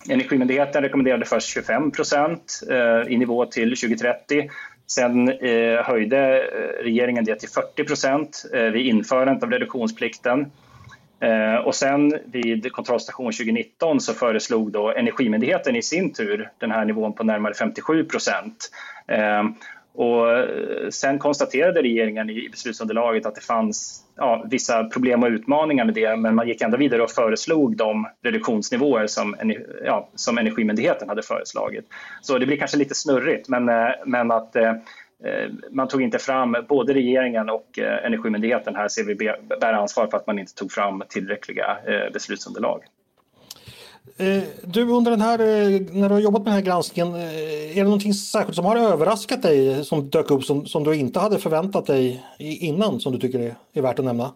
Energimyndigheten 0.09 0.83
rekommenderade 0.83 1.25
först 1.25 1.47
25 1.47 1.91
procent 1.91 2.61
eh, 2.69 3.13
i 3.13 3.17
nivå 3.17 3.45
till 3.45 3.69
2030. 3.69 4.49
Sen 4.87 5.29
eh, 5.29 5.83
höjde 5.83 6.41
eh, 6.41 6.83
regeringen 6.83 7.25
det 7.25 7.35
till 7.35 7.49
40 7.49 7.83
procent 7.83 8.45
eh, 8.53 8.61
vid 8.63 8.85
införandet 8.85 9.43
av 9.43 9.51
reduktionsplikten. 9.51 10.51
Eh, 11.19 11.55
och 11.55 11.75
sen 11.75 12.13
vid 12.25 12.71
kontrollstation 12.71 13.31
2019 13.31 13.99
så 13.99 14.13
föreslog 14.13 14.71
då 14.71 14.91
Energimyndigheten 14.91 15.75
i 15.75 15.81
sin 15.81 16.13
tur 16.13 16.49
den 16.57 16.71
här 16.71 16.85
nivån 16.85 17.13
på 17.13 17.23
närmare 17.23 17.53
57 17.53 18.03
procent. 18.03 18.71
Eh, 19.07 19.43
och 19.93 20.31
eh, 20.31 20.89
sen 20.89 21.19
konstaterade 21.19 21.81
regeringen 21.81 22.29
i 22.29 22.49
beslutsunderlaget 22.51 23.25
att 23.25 23.35
det 23.35 23.41
fanns 23.41 24.03
ja, 24.15 24.45
vissa 24.49 24.83
problem 24.83 25.23
och 25.23 25.29
utmaningar 25.29 25.85
med 25.85 25.93
det 25.93 26.15
men 26.15 26.35
man 26.35 26.47
gick 26.47 26.61
ändå 26.61 26.77
vidare 26.77 27.03
och 27.03 27.11
föreslog 27.11 27.77
de 27.77 28.07
reduktionsnivåer 28.23 29.07
som, 29.07 29.35
ja, 29.85 30.09
som 30.15 30.37
Energimyndigheten 30.37 31.09
hade 31.09 31.21
föreslagit. 31.21 31.85
Så 32.21 32.37
det 32.37 32.45
blir 32.45 32.57
kanske 32.57 32.77
lite 32.77 32.95
snurrigt 32.95 33.49
men, 33.49 33.69
men 34.05 34.31
att 34.31 34.55
Eh, 34.55 34.73
man 35.71 35.87
tog 35.87 36.01
inte 36.01 36.19
fram, 36.19 36.55
både 36.69 36.93
regeringen 36.93 37.49
och 37.49 37.79
eh, 37.79 38.05
Energimyndigheten 38.05 38.75
här 38.75 38.87
ser 38.87 39.03
vi 39.03 39.15
bära 39.59 39.77
ansvar 39.77 40.07
för 40.07 40.17
att 40.17 40.27
man 40.27 40.39
inte 40.39 40.53
tog 40.53 40.71
fram 40.71 41.03
tillräckliga 41.09 41.77
eh, 41.87 42.13
beslutsunderlag. 42.13 42.83
Du, 44.63 44.83
under 44.83 45.11
den 45.11 45.21
här, 45.21 45.37
när 45.93 46.09
du 46.09 46.15
har 46.15 46.21
jobbat 46.21 46.41
med 46.41 46.47
den 46.47 46.53
här 46.53 46.61
granskningen, 46.61 47.15
är 47.15 47.75
det 47.75 47.83
någonting 47.83 48.13
särskilt 48.13 48.55
som 48.55 48.65
har 48.65 48.75
överraskat 48.75 49.41
dig 49.41 49.85
som 49.85 50.09
dök 50.09 50.31
upp 50.31 50.43
som, 50.43 50.65
som 50.65 50.83
du 50.83 50.95
inte 50.95 51.19
hade 51.19 51.39
förväntat 51.39 51.85
dig 51.85 52.23
innan 52.39 52.99
som 52.99 53.13
du 53.13 53.19
tycker 53.19 53.39
är, 53.39 53.55
är 53.73 53.81
värt 53.81 53.99
att 53.99 54.05
nämna? 54.05 54.33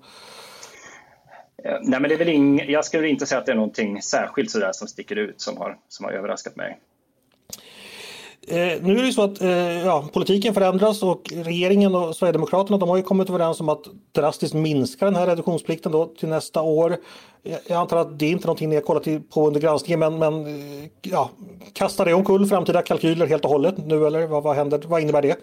Nej, 1.63 1.99
men 1.99 2.03
det 2.03 2.13
är 2.13 2.17
väl 2.17 2.29
ing, 2.29 2.69
jag 2.69 2.85
skulle 2.85 3.07
inte 3.07 3.25
säga 3.25 3.39
att 3.39 3.45
det 3.45 3.51
är 3.51 3.55
någonting 3.55 4.01
särskilt 4.01 4.51
sådär 4.51 4.71
som 4.73 4.87
sticker 4.87 5.15
ut 5.15 5.41
som 5.41 5.57
har, 5.57 5.77
som 5.87 6.05
har 6.05 6.11
överraskat 6.11 6.55
mig. 6.55 6.77
Eh, 8.47 8.81
nu 8.81 8.99
är 8.99 9.03
det 9.03 9.13
så 9.13 9.21
att 9.21 9.41
eh, 9.41 9.85
ja, 9.85 10.05
politiken 10.13 10.53
förändras 10.53 11.03
och 11.03 11.21
regeringen 11.35 11.95
och 11.95 12.15
Sverigedemokraterna 12.15 12.77
de 12.77 12.89
har 12.89 12.97
ju 12.97 13.03
kommit 13.03 13.29
överens 13.29 13.59
om 13.59 13.69
att 13.69 13.83
drastiskt 14.11 14.53
minska 14.53 15.05
den 15.05 15.15
här 15.15 15.27
reduktionsplikten 15.27 15.91
då 15.91 16.05
till 16.05 16.29
nästa 16.29 16.61
år. 16.61 16.97
Jag 17.43 17.77
antar 17.77 17.97
att 17.97 18.19
det 18.19 18.25
är 18.25 18.31
inte 18.31 18.47
någonting 18.47 18.69
ni 18.69 18.75
har 18.75 18.81
kollat 18.81 19.07
på 19.33 19.47
under 19.47 19.59
granskningen 19.59 19.99
men, 19.99 20.19
men 20.19 20.45
eh, 20.45 20.89
ja, 21.01 21.29
kastar 21.73 22.05
det 22.05 22.13
omkull 22.13 22.45
framtida 22.45 22.81
kalkyler 22.81 23.25
helt 23.25 23.45
och 23.45 23.51
hållet 23.51 23.75
nu 23.85 24.07
eller 24.07 24.27
vad, 24.27 24.43
vad, 24.43 24.55
händer, 24.55 24.81
vad 24.87 25.01
innebär 25.01 25.21
det? 25.21 25.35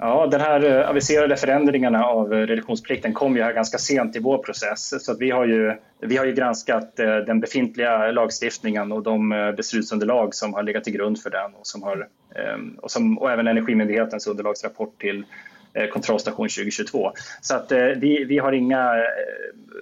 Ja, 0.00 0.26
den 0.26 0.40
här 0.40 0.64
eh, 0.64 0.88
aviserade 0.88 1.36
förändringarna 1.36 2.04
av 2.04 2.32
eh, 2.32 2.36
reduktionsplikten 2.36 3.14
kom 3.14 3.36
ju 3.36 3.42
här 3.42 3.52
ganska 3.52 3.78
sent 3.78 4.16
i 4.16 4.18
vår 4.18 4.38
process. 4.38 5.04
Så 5.04 5.12
att 5.12 5.20
vi, 5.20 5.30
har 5.30 5.46
ju, 5.46 5.76
vi 6.00 6.16
har 6.16 6.24
ju 6.24 6.32
granskat 6.34 6.98
eh, 7.00 7.16
den 7.16 7.40
befintliga 7.40 8.10
lagstiftningen 8.10 8.92
och 8.92 9.02
de 9.02 9.52
beslutsunderlag 9.56 10.34
som 10.34 10.54
har 10.54 10.62
legat 10.62 10.84
till 10.84 10.92
grund 10.92 11.20
för 11.20 11.30
den 11.30 11.54
och, 11.54 11.66
som 11.66 11.82
har, 11.82 12.08
ehm, 12.34 12.78
och, 12.82 12.90
som, 12.90 13.18
och 13.18 13.30
även 13.30 13.46
Energimyndighetens 13.46 14.26
underlagsrapport 14.26 15.00
till 15.00 15.24
kontrollstation 15.92 16.48
2022. 16.48 17.12
Så 17.40 17.54
att 17.54 17.72
vi, 17.72 18.24
vi 18.24 18.38
har 18.38 18.52
inga, 18.52 18.94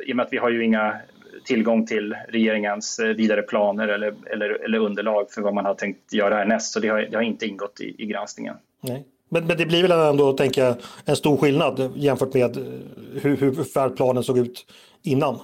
i 0.07 0.13
och 0.13 0.17
med 0.17 0.27
att 0.27 0.33
vi 0.33 0.39
har 0.39 0.51
ju 0.51 0.65
inga 0.65 0.97
tillgång 1.45 1.87
till 1.87 2.17
regeringens 2.29 3.01
vidare 3.17 3.43
planer 3.43 3.89
eller, 3.89 4.15
eller, 4.27 4.65
eller 4.65 4.79
underlag 4.79 5.31
för 5.31 5.43
vad 5.43 5.55
man 5.55 5.65
har 5.65 5.75
tänkt 5.75 6.13
göra 6.13 6.35
härnäst. 6.37 6.73
Så 6.73 6.81
det 6.81 6.89
har, 6.89 6.99
det 6.99 7.17
har 7.17 7.23
inte 7.23 7.47
ingått 7.47 7.81
i, 7.81 7.95
i 7.99 8.07
granskningen. 8.07 8.55
Nej. 8.81 9.05
Men, 9.29 9.47
men 9.47 9.57
det 9.57 9.67
blir 9.67 9.83
väl 9.83 9.91
ändå, 9.93 10.33
tänker 10.33 10.65
jag, 10.65 10.77
en 11.05 11.17
stor 11.17 11.37
skillnad 11.37 11.93
jämfört 11.97 12.35
med 12.35 12.57
hur, 13.23 13.37
hur 13.37 13.65
färdplanen 13.65 14.23
såg 14.23 14.39
ut 14.39 14.67
innan? 15.03 15.39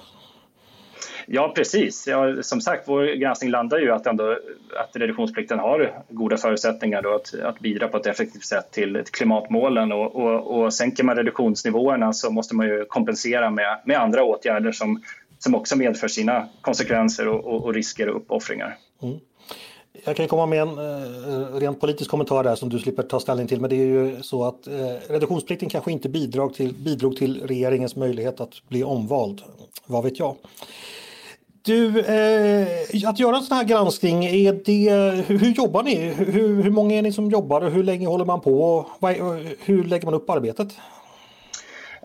Ja, 1.27 1.53
precis. 1.55 2.07
Ja, 2.07 2.43
som 2.43 2.61
sagt, 2.61 2.87
vår 2.87 3.15
granskning 3.15 3.51
landar 3.51 3.79
ju 3.79 3.91
att, 3.91 4.07
ändå, 4.07 4.37
att 4.77 4.95
reduktionsplikten 4.95 5.59
har 5.59 6.03
goda 6.09 6.37
förutsättningar 6.37 7.01
då 7.01 7.15
att, 7.15 7.33
att 7.33 7.59
bidra 7.59 7.87
på 7.87 7.97
ett 7.97 8.05
effektivt 8.05 8.45
sätt 8.45 8.71
till 8.71 9.03
klimatmålen. 9.11 9.91
Och, 9.91 10.15
och, 10.15 10.61
och 10.61 10.73
sänker 10.73 11.03
man 11.03 11.15
reduktionsnivåerna 11.15 12.13
så 12.13 12.31
måste 12.31 12.55
man 12.55 12.67
ju 12.67 12.85
kompensera 12.85 13.49
med, 13.49 13.81
med 13.85 13.97
andra 13.97 14.23
åtgärder 14.23 14.71
som, 14.71 15.01
som 15.39 15.55
också 15.55 15.77
medför 15.77 16.07
sina 16.07 16.47
konsekvenser 16.61 17.27
och, 17.27 17.45
och, 17.45 17.63
och 17.63 17.73
risker 17.73 18.09
och 18.09 18.17
uppoffringar. 18.17 18.77
Mm. 19.01 19.19
Jag 20.05 20.15
kan 20.15 20.27
komma 20.27 20.45
med 20.45 20.61
en 20.61 20.77
eh, 20.77 21.55
rent 21.55 21.79
politisk 21.79 22.09
kommentar 22.09 22.43
där 22.43 22.55
som 22.55 22.69
du 22.69 22.79
slipper 22.79 23.03
ta 23.03 23.19
ställning 23.19 23.47
till. 23.47 23.61
Men 23.61 23.69
det 23.69 23.75
är 23.75 23.85
ju 23.85 24.23
så 24.23 24.43
att 24.43 24.67
eh, 24.67 24.73
reduktionsplikten 25.09 25.69
kanske 25.69 25.91
inte 25.91 26.09
bidrog 26.09 26.53
till, 26.53 26.73
bidrog 26.73 27.17
till 27.17 27.47
regeringens 27.47 27.95
möjlighet 27.95 28.41
att 28.41 28.69
bli 28.69 28.83
omvald. 28.83 29.41
Vad 29.85 30.03
vet 30.03 30.19
jag? 30.19 30.35
Du, 31.61 31.99
eh, 31.99 33.09
att 33.09 33.19
göra 33.19 33.37
en 33.37 33.43
sån 33.43 33.57
här 33.57 33.63
granskning, 33.63 34.25
är 34.25 34.53
det, 34.65 34.89
hur, 35.27 35.39
hur 35.39 35.51
jobbar 35.51 35.83
ni? 35.83 35.95
Hur, 35.95 36.63
hur 36.63 36.71
många 36.71 36.95
är 36.95 37.01
ni 37.01 37.13
som 37.13 37.31
jobbar 37.31 37.61
och 37.61 37.71
hur 37.71 37.83
länge 37.83 38.07
håller 38.07 38.25
man 38.25 38.41
på? 38.41 38.85
Hur 39.59 39.83
lägger 39.83 40.05
man 40.05 40.13
upp 40.13 40.29
arbetet? 40.29 40.67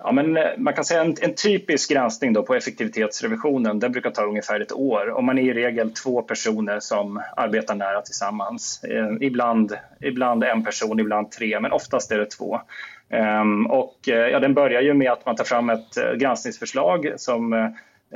Ja, 0.05 0.13
men 0.13 0.37
eh, 0.37 0.45
man 0.57 0.75
kan 0.75 0.85
säga 0.85 1.01
en, 1.01 1.15
en, 1.21 1.35
typisk 1.35 1.91
granskning 1.91 2.33
då 2.33 2.43
på 2.43 2.55
effektivitetsrevisionen, 2.55 3.79
den 3.79 3.93
brukar 3.93 4.11
ta 4.11 4.25
ungefär 4.25 4.61
ett 4.61 4.73
år 4.73 5.09
och 5.11 5.25
man 5.25 5.39
är 5.39 5.43
i 5.43 5.55
regel 5.55 5.91
två 5.91 6.23
personer 6.23 6.81
som 6.81 7.23
arbetar 7.37 7.75
nära 7.75 8.03
tillsammans. 8.03 8.85
Eh, 8.85 9.09
ibland, 9.21 9.77
ibland 10.01 10.45
en 10.45 10.65
person, 10.65 11.01
ibland 11.01 11.31
tre, 11.31 11.61
men 11.61 11.73
oftast 11.73 12.13
är 12.13 12.19
det 12.19 12.27
två. 12.27 12.61
Ehm, 13.11 13.67
eh, 13.67 13.73
och 13.73 13.99
ja, 14.05 14.41
den 14.41 14.55
börjar 14.55 14.81
ju 14.81 14.95
med 14.95 15.13
att 15.13 15.27
man 15.27 15.37
tar 15.37 15.45
fram 15.45 15.71
ett 15.71 15.97
eh, 15.97 16.13
granskningsförslag 16.13 17.13
som, 17.17 17.53
eh, 17.53 17.69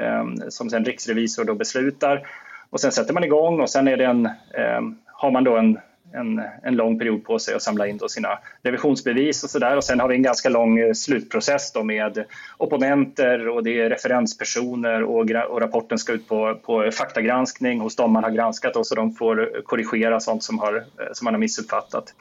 ehm, 0.05 0.37
som 0.49 0.71
sen 0.71 0.85
riksrevisor 0.85 1.45
då 1.45 1.55
beslutar 1.55 2.27
och 2.71 2.81
sen 2.81 2.93
sätter 2.93 3.15
man 3.15 3.25
igång 3.25 3.61
och 3.61 3.71
sen 3.71 3.89
är 3.89 3.97
det 3.97 4.05
en, 4.05 4.29
ehm, 4.55 4.99
har 5.07 5.31
man 5.31 5.45
då 5.45 5.57
en 5.57 5.79
en, 6.15 6.43
en 6.63 6.77
lång 6.77 6.99
period 6.99 7.25
på 7.25 7.39
sig 7.39 7.55
att 7.55 7.63
samla 7.63 7.87
in 7.87 7.99
då 7.99 8.09
sina 8.09 8.39
revisionsbevis 8.63 9.45
och 9.45 9.51
så 9.51 9.59
där. 9.59 9.77
Och 9.77 9.85
sen 9.85 10.01
har 10.01 10.09
vi 10.09 10.15
en 10.15 10.23
ganska 10.23 10.49
lång 10.49 10.79
eh, 10.79 10.93
slutprocess 10.93 11.73
då 11.73 11.83
med 11.83 12.25
opponenter 12.57 13.49
och 13.49 13.65
det 13.65 13.81
är 13.81 13.91
referenspersoner 13.91 15.03
och, 15.03 15.31
och 15.51 15.61
rapporten 15.61 15.99
ska 15.99 16.13
ut 16.13 16.29
på, 16.29 16.55
på 16.55 16.91
faktagranskning 16.93 17.81
hos 17.81 17.97
dem 17.97 18.13
man 18.13 18.25
har 18.25 18.31
granskat 18.31 18.77
och 18.77 18.87
så 18.87 18.95
de 18.95 19.13
får 19.13 19.57
eh, 19.57 19.63
korrigera 19.63 20.21
sånt 20.21 20.43
som, 20.43 20.59
har, 20.59 20.77
eh, 20.77 20.83
som 21.13 21.25
man 21.25 21.35
har 21.35 21.39
missuppfattat. 21.39 22.15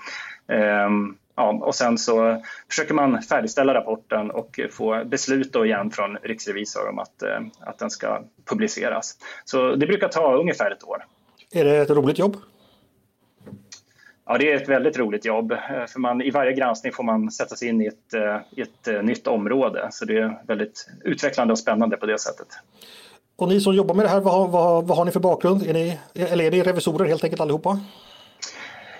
Um, 0.87 1.17
Ja, 1.35 1.49
och 1.51 1.75
sen 1.75 1.97
så 1.97 2.41
försöker 2.69 2.93
man 2.93 3.21
färdigställa 3.21 3.73
rapporten 3.73 4.31
och 4.31 4.59
få 4.71 5.03
beslut 5.05 5.53
då 5.53 5.65
igen 5.65 5.91
från 5.91 6.17
riksrevisor 6.17 6.89
om 6.89 6.99
att, 6.99 7.23
att 7.59 7.79
den 7.79 7.89
ska 7.89 8.23
publiceras. 8.45 9.17
Så 9.45 9.75
det 9.75 9.87
brukar 9.87 10.07
ta 10.07 10.35
ungefär 10.35 10.71
ett 10.71 10.83
år. 10.83 11.05
Är 11.51 11.65
det 11.65 11.77
ett 11.77 11.89
roligt 11.89 12.19
jobb? 12.19 12.37
Ja, 14.31 14.37
det 14.37 14.51
är 14.51 14.55
ett 14.55 14.69
väldigt 14.69 14.97
roligt 14.97 15.25
jobb. 15.25 15.51
Eh, 15.51 15.57
för 15.87 15.99
man, 15.99 16.21
I 16.21 16.31
varje 16.31 16.53
granskning 16.53 16.93
får 16.93 17.03
man 17.03 17.31
sätta 17.31 17.55
sig 17.55 17.67
in 17.67 17.81
i 17.81 17.85
ett, 17.85 18.13
eh, 18.13 18.37
i 18.57 18.61
ett 18.61 18.87
eh, 18.87 19.03
nytt 19.03 19.27
område. 19.27 19.87
Så 19.91 20.05
det 20.05 20.17
är 20.17 20.41
väldigt 20.47 20.89
utvecklande 21.03 21.51
och 21.51 21.59
spännande 21.59 21.97
på 21.97 22.05
det 22.05 22.19
sättet. 22.19 22.47
Och 23.35 23.47
ni 23.47 23.61
som 23.61 23.75
jobbar 23.75 23.95
med 23.95 24.05
det 24.05 24.09
här, 24.09 24.19
vad, 24.19 24.51
vad, 24.51 24.87
vad 24.87 24.97
har 24.97 25.05
ni 25.05 25.11
för 25.11 25.19
bakgrund? 25.19 25.67
Är 25.67 25.73
ni, 25.73 25.99
eller 26.13 26.45
är 26.45 26.51
ni 26.51 26.61
revisorer 26.63 27.05
helt 27.05 27.23
enkelt 27.23 27.41
allihopa? 27.41 27.79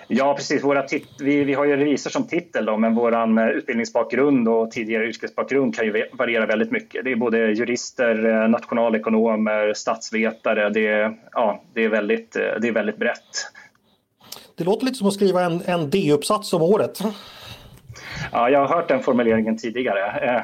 Ja, 0.08 0.34
precis. 0.34 0.64
Våra 0.64 0.86
vi, 1.20 1.44
vi 1.44 1.54
har 1.54 1.64
ju 1.64 1.76
revisor 1.76 2.10
som 2.10 2.26
titel, 2.26 2.64
då, 2.64 2.76
men 2.76 2.94
vår 2.94 3.50
utbildningsbakgrund 3.50 4.48
och 4.48 4.70
tidigare 4.70 5.06
yrkesbakgrund 5.06 5.76
kan 5.76 5.84
ju 5.84 6.06
variera 6.12 6.46
väldigt 6.46 6.70
mycket. 6.70 7.04
Det 7.04 7.12
är 7.12 7.16
både 7.16 7.38
jurister, 7.38 8.48
nationalekonomer, 8.48 9.74
statsvetare. 9.74 10.70
Det 10.70 10.86
är, 10.86 11.16
ja, 11.32 11.62
det 11.74 11.84
är, 11.84 11.88
väldigt, 11.88 12.32
det 12.32 12.68
är 12.68 12.72
väldigt 12.72 12.96
brett. 12.96 13.52
Det 14.62 14.66
låter 14.66 14.86
lite 14.86 14.98
som 14.98 15.08
att 15.08 15.14
skriva 15.14 15.42
en, 15.42 15.62
en 15.66 15.90
D-uppsats 15.90 16.52
om 16.52 16.62
året. 16.62 16.98
Ja, 18.32 18.50
jag 18.50 18.66
har 18.66 18.76
hört 18.76 18.88
den 18.88 19.02
formuleringen 19.02 19.58
tidigare. 19.58 20.28
Eh, 20.28 20.42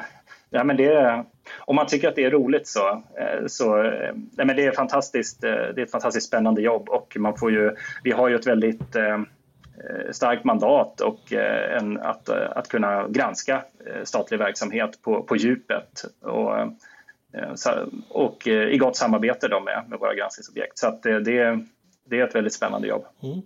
ja, 0.49 0.63
men 0.63 0.77
det, 0.77 1.23
om 1.59 1.75
man 1.75 1.87
tycker 1.87 2.07
att 2.07 2.15
det 2.15 2.25
är 2.25 2.31
roligt 2.31 2.67
så, 2.67 2.89
eh, 2.89 3.45
så 3.47 3.83
eh, 3.83 4.11
ja, 4.37 4.45
men 4.45 4.55
det, 4.55 4.65
är 4.65 4.71
fantastiskt, 4.71 5.43
eh, 5.43 5.51
det 5.51 5.81
är 5.81 5.83
ett 5.83 5.91
fantastiskt 5.91 6.27
spännande 6.27 6.61
jobb 6.61 6.89
och 6.89 7.17
man 7.19 7.37
får 7.37 7.51
ju, 7.51 7.75
vi 8.03 8.11
har 8.11 8.29
ju 8.29 8.35
ett 8.35 8.47
väldigt 8.47 8.95
eh, 8.95 9.13
eh, 9.13 10.11
starkt 10.11 10.43
mandat 10.43 11.01
och 11.01 11.33
en, 11.77 11.99
att, 11.99 12.29
att 12.29 12.67
kunna 12.67 13.07
granska 13.07 13.63
statlig 14.03 14.37
verksamhet 14.37 15.01
på, 15.01 15.23
på 15.23 15.35
djupet 15.35 16.05
och, 16.21 16.53
och 18.09 18.47
i 18.47 18.77
gott 18.77 18.95
samarbete 18.95 19.47
då 19.47 19.59
med, 19.59 19.83
med 19.87 19.99
våra 19.99 20.15
granskningsobjekt. 20.15 20.77
Så 20.77 20.87
att 20.87 21.03
det, 21.03 21.59
det 22.09 22.19
är 22.19 22.27
ett 22.27 22.35
väldigt 22.35 22.53
spännande 22.53 22.87
jobb. 22.87 23.05
Mm. 23.23 23.41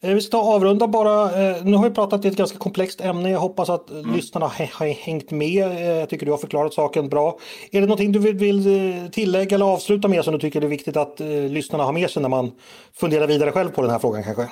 Eh, 0.00 0.14
vi 0.14 0.20
ska 0.20 0.38
avrunda 0.38 0.86
bara. 0.88 1.24
Eh, 1.24 1.64
nu 1.64 1.76
har 1.76 1.88
vi 1.88 1.94
pratat 1.94 2.24
i 2.24 2.28
ett 2.28 2.36
ganska 2.36 2.58
komplext 2.58 3.00
ämne. 3.00 3.30
Jag 3.30 3.40
hoppas 3.40 3.70
att 3.70 3.90
mm. 3.90 4.14
lyssnarna 4.14 4.46
har 4.46 4.86
hängt 4.86 5.30
med. 5.30 5.66
Eh, 5.66 5.80
jag 5.80 6.08
tycker 6.08 6.26
du 6.26 6.32
har 6.32 6.38
förklarat 6.38 6.74
saken 6.74 7.08
bra. 7.08 7.38
Är 7.72 7.80
det 7.80 7.86
någonting 7.86 8.12
du 8.12 8.18
vill 8.18 9.10
tillägga 9.12 9.54
eller 9.54 9.66
avsluta 9.66 10.08
med 10.08 10.24
som 10.24 10.32
du 10.32 10.38
tycker 10.40 10.62
är 10.62 10.66
viktigt 10.66 10.96
att 10.96 11.20
lyssnarna 11.50 11.84
har 11.84 11.92
med 11.92 12.10
sig 12.10 12.22
när 12.22 12.28
man 12.28 12.52
funderar 12.92 13.26
vidare 13.26 13.52
själv 13.52 13.70
på 13.70 13.82
den 13.82 13.90
här 13.90 13.98
frågan 13.98 14.22
kanske? 14.22 14.48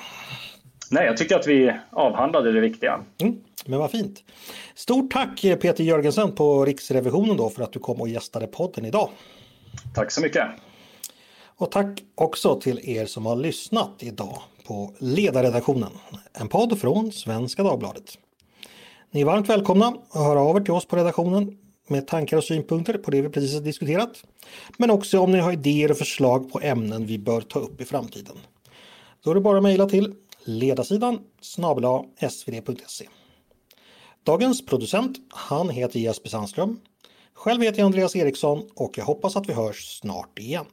Nej, 0.90 1.07
jag 1.07 1.16
tycker 1.16 1.37
att 1.37 1.46
vi 1.46 1.73
avhandlade 1.90 2.53
det 2.53 2.61
viktiga. 2.61 3.01
Mm, 3.20 3.37
men 3.66 3.79
vad 3.79 3.90
fint. 3.90 4.25
Stort 4.75 5.12
tack 5.12 5.40
Peter 5.42 5.85
Jörgensen 5.85 6.35
på 6.35 6.64
Riksrevisionen 6.64 7.37
då 7.37 7.51
för 7.51 7.62
att 7.62 7.73
du 7.73 7.79
kom 7.79 8.01
och 8.01 8.09
gästade 8.09 8.46
podden 8.46 8.85
idag. 8.85 9.09
Tack 9.94 10.11
så 10.11 10.20
mycket. 10.20 10.44
Och 11.61 11.70
tack 11.70 12.03
också 12.14 12.61
till 12.61 12.81
er 12.83 13.07
som 13.07 13.27
har 13.27 13.37
lyssnat 13.37 13.90
idag 13.99 14.42
på 14.66 14.94
Ledarredaktionen, 14.99 15.92
en 16.33 16.49
podd 16.49 16.81
från 16.81 17.12
Svenska 17.12 17.62
Dagbladet. 17.62 18.18
Ni 19.11 19.20
är 19.20 19.25
varmt 19.25 19.49
välkomna 19.49 19.94
att 20.11 20.23
höra 20.25 20.40
av 20.40 20.57
er 20.57 20.61
till 20.61 20.73
oss 20.73 20.87
på 20.87 20.96
redaktionen 20.96 21.59
med 21.88 22.07
tankar 22.07 22.37
och 22.37 22.44
synpunkter 22.44 22.99
på 22.99 23.11
det 23.11 23.23
vi 23.23 23.29
precis 23.29 23.55
har 23.55 23.61
diskuterat. 23.61 24.25
Men 24.77 24.90
också 24.90 25.20
om 25.20 25.33
ni 25.33 25.38
har 25.38 25.53
idéer 25.53 25.90
och 25.90 25.96
förslag 25.96 26.53
på 26.53 26.61
ämnen 26.61 27.07
vi 27.07 27.18
bör 27.18 27.40
ta 27.40 27.59
upp 27.59 27.81
i 27.81 27.85
framtiden. 27.85 28.37
Då 29.25 29.31
är 29.31 29.35
det 29.35 29.40
bara 29.40 29.57
att 29.57 29.62
mejla 29.62 29.87
till 29.87 30.14
ledarsidan 30.44 31.18
snabel 31.40 31.85
svd.se. 32.31 33.09
Dagens 34.25 34.66
producent, 34.66 35.16
han 35.29 35.70
heter 35.70 36.01
Jesper 36.01 36.29
Sandström. 36.29 36.81
Själv 37.35 37.62
heter 37.62 37.79
jag 37.79 37.87
Andreas 37.87 38.16
Eriksson 38.16 38.62
och 38.75 38.99
jag 38.99 39.05
hoppas 39.05 39.37
att 39.37 39.49
vi 39.49 39.53
hörs 39.53 39.99
snart 39.99 40.38
igen. 40.38 40.66